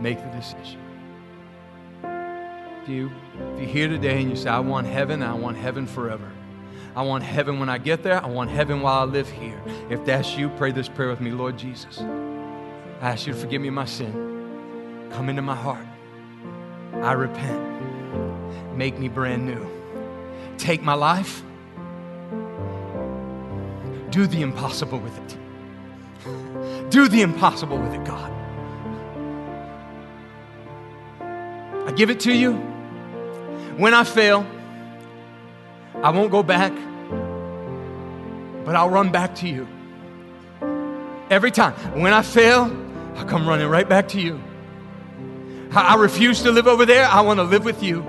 [0.00, 0.80] Make the decision.
[2.82, 3.10] If, you,
[3.54, 6.30] if you're here today and you say, I want heaven, I want heaven forever.
[6.94, 8.22] I want heaven when I get there.
[8.22, 9.60] I want heaven while I live here.
[9.90, 11.32] If that's you, pray this prayer with me.
[11.32, 15.08] Lord Jesus, I ask you to forgive me my sin.
[15.10, 15.86] Come into my heart.
[16.92, 18.76] I repent.
[18.76, 19.77] Make me brand new.
[20.58, 21.42] Take my life.
[24.10, 26.90] Do the impossible with it.
[26.90, 28.32] Do the impossible with it, God.
[31.86, 32.54] I give it to you.
[33.76, 34.46] When I fail,
[36.02, 36.72] I won't go back
[38.68, 39.66] but I'll run back to you.
[41.30, 41.72] Every time.
[41.98, 42.70] When I fail,
[43.16, 44.38] I come running right back to you.
[45.72, 47.06] I refuse to live over there.
[47.06, 48.02] I want to live with you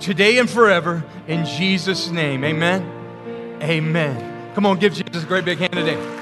[0.00, 2.44] today and forever in Jesus' name.
[2.44, 3.58] Amen.
[3.62, 4.54] Amen.
[4.54, 6.17] Come on, give Jesus a great big hand today.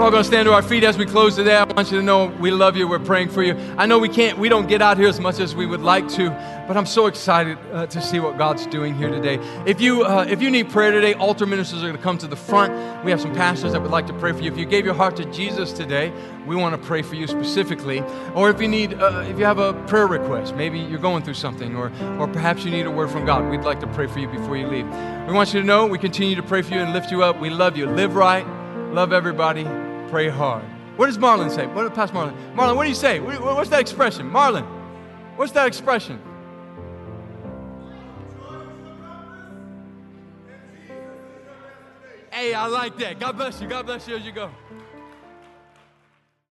[0.00, 1.54] We're all going to stand to our feet as we close today.
[1.54, 2.88] I want you to know we love you.
[2.88, 3.54] We're praying for you.
[3.76, 6.08] I know we can't, we don't get out here as much as we would like
[6.12, 6.30] to,
[6.66, 9.38] but I'm so excited uh, to see what God's doing here today.
[9.66, 12.26] If you, uh, if you need prayer today, altar ministers are going to come to
[12.26, 13.04] the front.
[13.04, 14.50] We have some pastors that would like to pray for you.
[14.50, 16.10] If you gave your heart to Jesus today,
[16.46, 18.00] we want to pray for you specifically.
[18.34, 21.34] Or if you need, uh, if you have a prayer request, maybe you're going through
[21.34, 24.18] something, or, or perhaps you need a word from God, we'd like to pray for
[24.18, 24.86] you before you leave.
[25.26, 27.38] We want you to know we continue to pray for you and lift you up.
[27.38, 27.84] We love you.
[27.84, 28.46] Live right,
[28.94, 29.66] love everybody
[30.10, 30.64] pray hard.
[30.96, 31.66] What does Marlon say?
[31.68, 32.54] What does Pastor Marlon?
[32.54, 33.20] Marlon, what do you say?
[33.20, 34.30] What's that expression?
[34.30, 34.66] Marlon,
[35.36, 36.20] what's that expression?
[42.30, 43.18] Hey, I like that.
[43.20, 43.68] God bless you.
[43.68, 44.50] God bless you as you go.